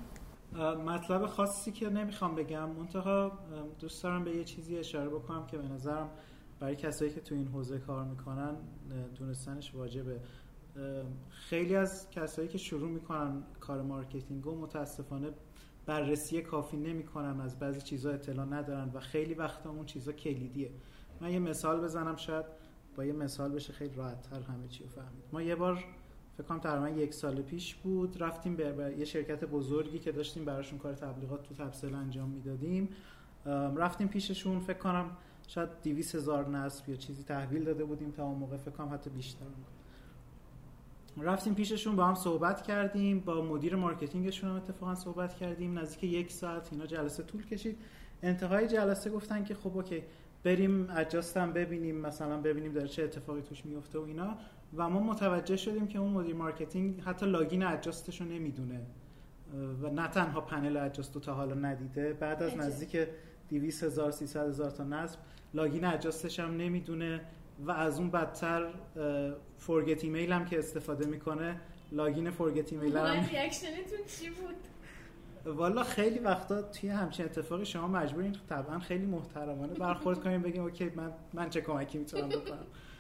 مطلب 0.60 1.26
خاصی 1.26 1.72
که 1.72 1.90
نمی‌خوام 1.90 2.36
بگم 2.36 2.70
منتها 2.70 3.40
دوست 3.80 4.04
دارم 4.04 4.24
به 4.24 4.36
یه 4.36 4.44
چیزی 4.44 4.78
اشاره 4.78 5.10
بکنم 5.10 5.46
که 5.46 5.58
به 5.58 5.68
نظرم 5.68 6.10
برای 6.60 6.76
کسایی 6.76 7.12
که 7.12 7.22
تو 7.22 7.36
این 7.36 7.48
حوزه 7.48 7.80
کار 7.80 8.06
می‌کنن 8.06 8.56
دونستنش 9.16 9.76
واجبه. 9.76 10.20
خیلی 11.30 11.76
از 11.76 12.10
کسایی 12.10 12.48
که 12.48 12.58
شروع 12.58 12.90
می‌کنن 12.90 13.44
کار 13.60 13.82
marketing 13.82 14.48
و 14.48 14.56
متاسفانه 14.56 15.32
بررسی 15.86 16.42
کافی 16.42 16.78
نمی‌کنن 16.78 17.42
از 17.42 17.60
بعضی 17.60 17.82
چیزها 17.82 18.12
اطلاع 18.12 18.46
ندارن 18.46 18.92
و 18.94 19.00
خیلی 19.00 19.34
وقتا 19.34 19.70
اون 19.70 19.86
چیزا 19.86 20.12
کلیدیه. 20.12 20.72
من 21.22 21.32
یه 21.32 21.40
مثال 21.40 21.82
بزنم 21.82 22.16
شاید 22.16 22.46
با 22.96 23.06
یه 23.06 23.14
مثال 23.14 23.52
بشه 23.52 23.74
خیلی 23.74 23.96
راحت 23.96 24.22
تر 24.22 24.42
همه 24.42 24.68
چی 24.68 24.84
رو 24.84 24.90
فهمید. 24.90 25.24
ما 25.34 25.42
یه 25.42 25.56
بار 25.56 25.84
فکر 26.38 26.44
کنم 26.44 26.60
تقریبا 26.60 26.90
یک 27.02 27.14
سال 27.14 27.42
پیش 27.42 27.76
بود. 27.76 28.24
رفتیم 28.24 28.56
به 28.56 28.96
یه 28.98 29.06
شرکت 29.06 29.46
بزرگی 29.46 30.00
که 30.00 30.12
داشتیم 30.12 30.46
براشون 30.46 30.80
کار 30.80 30.94
تبلیغات 30.94 31.44
تو 31.44 31.56
تبسل 31.56 31.96
انجام 31.96 32.30
می‌دادیم. 32.30 32.90
رفتیم 33.76 34.08
پیششون. 34.08 34.60
فکر 34.60 34.78
کنم 34.78 35.06
شاید 35.48 35.70
200 35.84 36.16
هزار 36.16 36.50
نصب 36.50 36.90
یا 36.90 36.96
چیزی 36.96 37.24
تحویل 37.24 37.64
داده 37.64 37.86
بودیم 37.86 38.12
تا 38.12 38.26
اون 38.26 38.38
موقع. 38.38 38.58
فکر 38.58 38.72
کنم 38.72 38.94
حتی 38.94 39.10
بیشتر 39.10 39.46
رفتیم 41.18 41.56
پیششون 41.56 41.96
با 41.96 42.06
هم 42.06 42.16
صحبت 42.16 42.62
کردیم. 42.62 43.20
با 43.20 43.42
مدیر 43.42 43.76
مارکتینگشون 43.76 44.50
هم 44.50 44.56
اتفاقا 44.56 44.96
صحبت 44.96 45.34
کردیم. 45.34 45.80
نزدیک 45.80 46.04
یک 46.04 46.32
ساعت 46.32 46.70
اینا 46.72 46.86
جلسه 46.86 47.24
طول 47.24 47.46
کشید. 47.46 47.78
انتهای 48.24 48.68
جلسه 48.68 49.10
گفتن 49.10 49.44
که 49.44 49.56
خب 49.56 49.78
okay 49.78 50.04
بریم 50.44 50.90
Adjust 50.90 51.45
م 51.45 51.54
ببینیم 51.54 51.96
مثلا 51.96 52.42
ببینیم 52.42 52.74
داره 52.74 52.88
چه 52.88 53.04
اتفاقی 53.04 53.42
توش 53.42 53.66
میفته 53.66 54.00
و 54.00 54.02
اینا. 54.02 54.38
و 54.76 54.90
ما 54.90 55.00
متوجه 55.00 55.58
شدیم 55.58 55.88
که 55.88 56.00
اون 56.00 56.12
مدیر 56.12 56.36
marketing 56.36 57.02
حتی 57.02 57.26
login 57.26 57.64
Adjust 57.64 58.07
ش 58.07 58.22
رو 58.22 58.28
نمی‌دونه. 58.28 58.82
و 59.82 59.90
نه 59.90 60.08
تنها 60.08 60.42
پنل 60.42 60.78
Adjust 60.78 61.16
رو 61.16 61.22
تا 61.22 61.34
حالا 61.34 61.56
ندیده 61.56 62.14
بعد 62.14 62.44
از 62.44 62.58
نزدیک 62.58 63.08
200 63.50 63.84
هزار 63.84 64.12
300 64.12 64.48
هزار 64.48 64.70
تا 64.70 64.84
نصب 64.84 65.20
login 65.54 65.86
Adjust 65.86 66.26
ش 66.26 66.40
هم 66.40 66.58
نمی‌دونه 66.58 67.22
و 67.60 67.72
از 67.72 68.00
اون 68.00 68.10
بدتر 68.10 68.68
forget 69.58 70.04
email 70.04 70.32
هم 70.32 70.46
که 70.46 70.60
استفاده 70.60 71.06
می‌کنه 71.06 71.60
login 71.92 72.32
forget 72.32 72.74
email 72.74 72.98
هم 72.98 73.26
چی 74.20 74.30
بود؟ 74.30 74.56
والا 75.56 75.84
خیلی 75.84 76.20
وقتا 76.20 76.62
توی 76.62 76.90
همچین 76.90 77.26
اتفاقی 77.26 77.66
شما 77.66 77.88
مجبورین 77.88 78.36
طبعا 78.50 78.80
خیلی 78.80 79.06
محترمانه 79.06 79.74
برخورد 79.74 80.24
کنیم 80.24 80.42
بگیم 80.42 80.64
okay 80.64 80.92
من 80.96 81.12
من 81.34 81.50
چه 81.50 81.62
کمکی 81.62 81.98
می‌تونم 81.98 82.30
بکنم؟ 82.30 82.66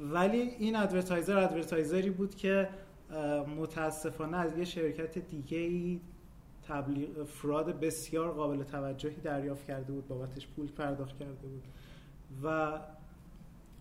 ولی 0.00 0.38
این 0.38 0.76
advertiser 0.76 1.38
advertiser 1.38 2.04
ی 2.04 2.10
بود 2.10 2.34
که 2.34 2.68
متاسفانه 3.58 4.36
از 4.36 4.58
یه 4.58 4.64
شرکت 4.64 5.18
دیگه 5.18 5.58
ای 5.58 6.00
تبلیغ 6.68 7.24
fraud 7.24 7.80
بسیار 7.80 8.30
قابل 8.30 8.62
توجهی 8.62 9.16
دریافت 9.16 9.64
کرده 9.64 9.92
بود 9.92 10.08
بابتش 10.08 10.46
پول 10.46 10.66
پرداخت 10.66 11.18
کرده 11.18 11.48
بود. 11.48 11.62
و 12.42 12.78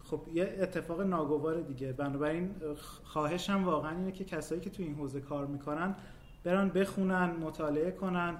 خب 0.03 0.21
یه 0.33 0.57
اتفاق 0.61 1.01
ناگوار 1.01 1.61
دیگه. 1.61 1.93
بنابراین 1.93 2.55
خواهشم 3.03 3.63
واقعا 3.63 3.97
اینه 3.97 4.11
که 4.11 4.23
کسایی 4.23 4.61
که 4.61 4.69
تو 4.69 4.83
این 4.83 4.95
حوزه 4.95 5.21
کار 5.21 5.45
می‌کنن 5.45 5.95
برن 6.43 6.69
بخونن 6.69 7.29
مطالعه 7.29 7.91
کنن. 7.91 8.35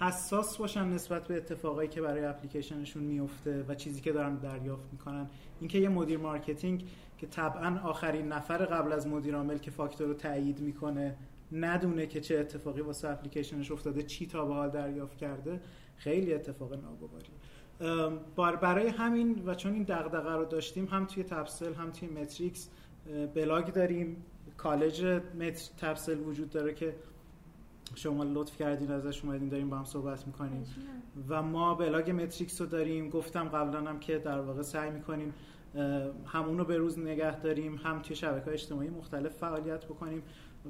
حساس 0.00 0.56
باشن 0.56 0.88
نسبت 0.88 1.26
به 1.26 1.36
اتفاقایی 1.36 1.88
که 1.88 2.00
برای 2.00 2.24
اپلیکیشنشون 2.24 3.02
میفته 3.02 3.64
و 3.68 3.74
چیزی 3.74 4.00
که 4.00 4.12
دارن 4.12 4.34
دریافت 4.34 4.88
می‌کنن. 4.92 5.30
اینکه 5.60 5.78
یه 5.78 5.88
مدیر 5.88 6.18
marketing 6.18 6.84
که 7.18 7.26
طبعا 7.26 7.80
آخرین 7.84 8.28
نفر 8.28 8.64
قبل 8.64 8.92
از 8.92 9.06
مدیر 9.06 9.34
عامل 9.36 9.58
که 9.58 9.70
فاکتور 9.70 10.06
رو 10.06 10.14
تایید 10.14 10.60
می‌کنه 10.60 11.16
ندونه 11.52 12.06
که 12.06 12.20
چه 12.20 12.38
اتفاقی 12.38 12.80
واسه 12.80 13.08
اپلیکیشنش 13.08 13.70
افتاده 13.70 14.02
چی 14.02 14.26
تا 14.26 14.44
به 14.44 14.54
حال 14.54 14.70
دریافت 14.70 15.16
کرده 15.16 15.60
خیلی 15.96 16.34
اتفاق 16.34 16.74
ناگواری 16.74 17.28
برای 18.56 18.88
همین 18.88 19.42
و 19.46 19.54
چون 19.54 19.72
این 19.72 19.82
دغدغه 19.82 20.32
رو 20.32 20.44
داشتیم 20.44 20.84
هم 20.84 21.04
توی 21.06 21.24
تپسل 21.24 21.74
هم 21.74 21.90
توی 21.90 22.08
متریکس 22.08 22.70
بلاگ 23.34 23.66
داریم. 23.72 24.24
کالج 24.56 25.20
تپسل 25.78 26.18
وجود 26.18 26.50
داره 26.50 26.74
که 26.74 26.94
شما 27.94 28.24
لطف 28.24 28.56
کردین 28.56 28.90
ازش 28.90 29.24
اومدین 29.24 29.48
داریم 29.48 29.70
با 29.70 29.76
هم 29.76 29.84
صحبت 29.84 30.26
می‌کنیم 30.26 30.64
و 31.28 31.42
ما 31.42 31.74
بلاگ 31.74 32.10
متریکس 32.10 32.60
رو 32.60 32.66
داریم. 32.66 33.10
گفتم 33.10 33.48
قبلا 33.48 33.90
هم 33.90 33.98
که 33.98 34.18
در 34.18 34.40
واقع 34.40 34.62
سعی 34.62 34.90
می‌کنیم 34.90 35.34
همونو 36.26 36.64
به 36.64 36.76
روز 36.76 36.98
نگه 36.98 37.40
داریم 37.40 37.74
هم 37.74 38.02
توی 38.02 38.16
شبکه 38.16 38.44
های 38.44 38.54
اجتماعی 38.54 38.90
مختلف 38.90 39.32
فعالیت 39.32 39.84
بکنیم 39.84 40.22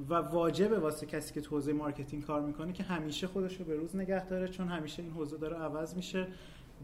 و 0.09 0.13
واجبه 0.13 0.79
واسه 0.79 1.05
کسی 1.05 1.33
که 1.33 1.41
تو 1.41 1.55
حوزه 1.55 1.73
marketing 1.73 2.23
کار 2.23 2.41
می‌کنه 2.41 2.73
که 2.73 2.83
همیشه 2.83 3.27
خودش 3.27 3.59
رو 3.59 3.65
به 3.65 3.75
روز 3.75 3.95
نگه 3.95 4.25
داره 4.25 4.47
چون 4.47 4.67
همیشه 4.67 5.03
این 5.03 5.11
حوزه 5.11 5.37
داره 5.37 5.57
عوض 5.57 5.95
میشه. 5.95 6.27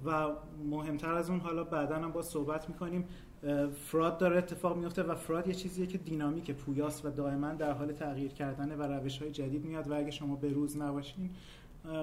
و 0.05 0.27
مهمتر 0.69 1.13
از 1.13 1.29
اون 1.29 1.39
حالا 1.39 1.63
بعدا 1.63 1.95
هم 1.95 2.11
با 2.11 2.21
صحبت 2.21 2.69
می‌کنیم. 2.69 3.07
فراد 3.85 4.17
داره 4.17 4.37
اتفاق 4.37 4.77
میفته 4.77 5.03
و 5.03 5.15
فراد 5.15 5.47
یه 5.47 5.53
چیزیه 5.53 5.87
که 5.87 5.97
دینامیک 5.97 6.51
پویاست 6.51 7.05
و 7.05 7.09
دائما 7.09 7.53
در 7.53 7.71
حال 7.71 7.91
تغییر 7.91 8.31
کردن 8.31 8.71
و 8.71 8.83
روش 8.83 9.21
های 9.21 9.31
جدید 9.31 9.65
میاد 9.65 9.87
و 9.87 9.93
اگه 9.97 10.11
شما 10.11 10.35
به 10.35 10.49
روز 10.49 10.77
نباشین 10.77 11.29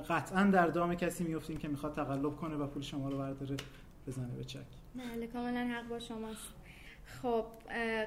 قطعا 0.08 0.44
در 0.44 0.66
دام 0.66 0.94
کسی 0.94 1.24
میفتیم 1.24 1.56
که 1.56 1.68
می‌خواد 1.68 1.94
تقلب 1.94 2.36
کنه 2.36 2.54
و 2.54 2.66
پول 2.66 2.82
شما 2.82 3.08
رو 3.08 3.18
برداره 3.18 3.56
بزنه 4.06 4.36
به 4.36 4.44
چک. 4.44 4.60
بله 4.94 5.26
کاملا 5.26 5.60
حق 5.66 5.88
با 5.88 5.98
شماست. 5.98 6.48
خب 7.22 7.44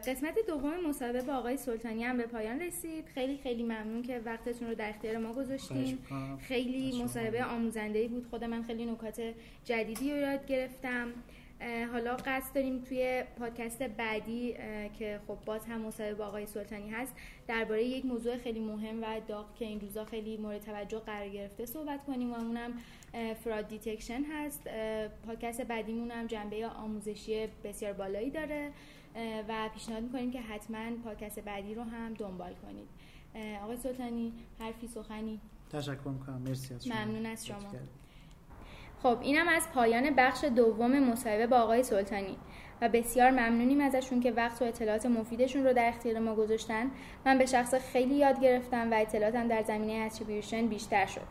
قسمت 0.08 0.36
دوم 0.48 0.88
مصاحبه 0.90 1.22
با 1.22 1.34
آقای 1.34 1.58
سلطانی 1.58 2.04
هم 2.04 2.18
به 2.18 2.24
پایان 2.24 2.60
رسید. 2.60 3.06
خیلی 3.14 3.38
خیلی 3.38 3.64
ممنون 3.64 4.02
که 4.02 4.22
وقتتون 4.26 4.68
رو 4.68 4.76
در 4.76 4.90
اختیار 4.90 5.18
ما 5.18 5.34
گذاشتین. 5.34 5.98
خیلی 6.40 7.04
مصاحبه 7.04 7.44
آموزنده 7.44 8.08
بود. 8.08 8.28
خود 8.30 8.44
من 8.44 8.64
خیلی 8.64 8.86
نکات 8.86 9.22
جدیدی 9.64 10.12
رو 10.12 10.18
یاد 10.18 10.46
گرفتم. 10.46 11.08
حالا 11.92 12.16
قصد 12.16 12.56
داریم 12.56 12.82
توی 12.82 13.24
پادکست 13.40 13.84
بعدی 13.84 14.54
که 15.00 15.20
خب 15.28 15.38
باز 15.46 15.66
هم 15.66 15.82
مصاحبه 15.82 16.16
با 16.16 16.26
آقای 16.26 16.46
سلطانی 16.46 16.90
هست 16.90 17.16
درباره 17.48 17.84
یک 17.84 18.06
موضوع 18.06 18.38
خیلی 18.38 18.60
مهم 18.60 19.04
و 19.04 19.22
داغ 19.28 19.56
که 19.56 19.66
این 19.66 19.80
روزا 19.80 20.06
خیلی 20.06 20.38
مورد 20.38 20.62
توجه 20.62 21.00
قرار 21.00 21.30
گرفته 21.30 21.66
صحبت 21.66 22.06
کنیم 22.06 22.34
و 22.34 22.36
اونم 22.36 22.74
fraud 23.44 23.68
detection 23.68 24.24
هست. 24.24 24.62
پادکست 25.26 25.62
بعدیمون 25.62 26.12
هم 26.12 26.28
جنبه 26.28 26.68
آموزشی 26.68 27.48
بسیار 27.64 27.94
بالایی 27.94 28.30
داره 28.30 28.72
و 29.48 29.70
پیشنهاد 29.74 30.04
می‌کنیم 30.04 30.32
که 30.32 30.42
حتما 30.42 30.92
پادکست 31.04 31.40
بعدی 31.40 31.76
رو 31.76 31.84
هم 31.84 32.14
دنبال 32.14 32.54
کنید. 32.54 32.88
آقای 33.64 33.78
سلطانی 33.78 34.34
حرفی 34.60 34.88
سخنی؟ 34.88 35.40
تشکر 35.72 36.08
می‌کنم. 36.08 36.42
مرسی 36.42 36.74
از 36.74 36.86
شما. 36.86 36.96
ممنون 36.96 37.26
از 37.26 37.46
شما. 37.48 37.72
خب 39.04 39.18
اینم 39.22 39.48
از 39.48 39.68
پایان 39.74 40.10
بخش 40.10 40.44
دوم 40.44 41.00
مصاحبه 41.00 41.48
با 41.48 41.58
آقای 41.58 41.84
سلطانی. 41.84 42.38
و 42.82 42.90
بسیار 42.90 43.32
ممنونیم 43.32 43.82
ازشون 43.82 44.20
که 44.20 44.32
وقت 44.32 44.62
و 44.62 44.66
اطلاعات 44.66 45.06
مفیدشون 45.06 45.64
رو 45.64 45.74
در 45.74 45.88
اختیار 45.88 46.20
ما 46.20 46.36
گذاشتن. 46.36 46.92
من 47.26 47.38
به 47.38 47.46
شخص 47.46 47.76
خیلی 47.76 48.16
یاد 48.16 48.42
گرفتم 48.42 48.92
و 48.92 48.96
اطلاعاتم 48.96 49.48
در 49.48 49.64
زمینه 49.64 49.94
اتریبیوشن 49.94 50.68
بیشتر 50.68 51.06
شد. 51.06 51.22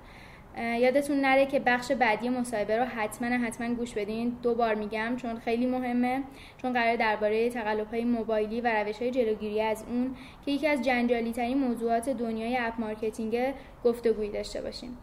یادتون 0.58 1.20
نره 1.20 1.46
که 1.46 1.60
بخش 1.60 1.92
بعدی 1.92 2.28
مصاحبه 2.28 2.78
رو 2.78 2.84
حتما 2.84 3.28
حتما 3.28 3.74
گوش 3.74 3.94
بدین. 3.94 4.36
دو 4.42 4.54
بار 4.54 4.74
میگم 4.74 5.16
چون 5.16 5.38
خیلی 5.38 5.66
مهمه 5.66 6.22
چون 6.62 6.72
قرار 6.72 6.96
درباره 6.96 7.50
تقلب 7.50 7.86
های 7.86 8.04
موبایلی 8.04 8.60
و 8.60 8.84
روش 8.84 8.98
های 8.98 9.10
جلوگیری 9.10 9.60
از 9.60 9.84
اون 9.88 10.16
که 10.44 10.50
یکی 10.50 10.66
از 10.66 10.82
جنجالی 10.82 11.32
ترین 11.32 11.58
موضوعات 11.58 12.08
دنیای 12.08 12.56
app 12.56 12.80
marketing 12.80 13.54
گفتگویی 13.84 14.30
داشته 14.30 14.60
باشیم. 14.60 14.98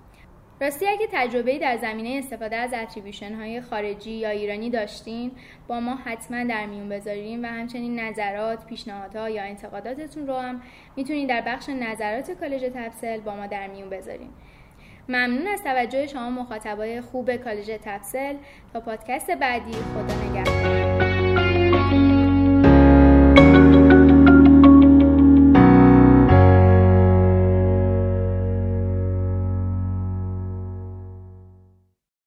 راستی 0.62 0.88
اگه 0.88 1.08
تجربه‌ای 1.12 1.60
در 1.60 1.78
زمینه 1.78 2.20
استفاده 2.20 2.56
از 2.56 2.74
attribution 2.74 3.34
های 3.34 3.62
خارجی 3.62 4.12
یا 4.12 4.30
ایرانی 4.30 4.70
داشتین 4.70 5.32
با 5.68 5.80
ما 5.80 5.96
حتما 5.96 6.44
در 6.44 6.66
میون 6.66 6.90
بذارین 6.90 7.46
و 7.46 7.48
همچنین 7.48 8.00
نظرات، 8.00 8.66
پیشنهادها 8.66 9.30
یا 9.30 9.44
انتقاداتتون 9.44 10.28
رو 10.28 10.36
هم 10.36 10.62
می‌تونید 10.96 11.30
در 11.30 11.42
بخش 11.42 11.70
نظرات 11.70 12.32
کالج 12.32 12.72
تپسل 12.76 13.20
با 13.20 13.36
ما 13.36 13.48
در 13.48 13.68
میون 13.68 13.90
بذارین. 13.90 14.30
ممنون 15.10 15.48
از 15.48 15.64
توجه 15.64 16.08
شما 16.08 16.30
مخاطبای 16.30 17.02
خوب 17.02 17.36
کالج 17.36 17.72
تپسل 17.84 18.36
تا 18.74 18.80
پادکست 18.80 19.32
بعدی 19.32 19.72
خدا 19.72 20.30
نگهدار. 20.30 21.01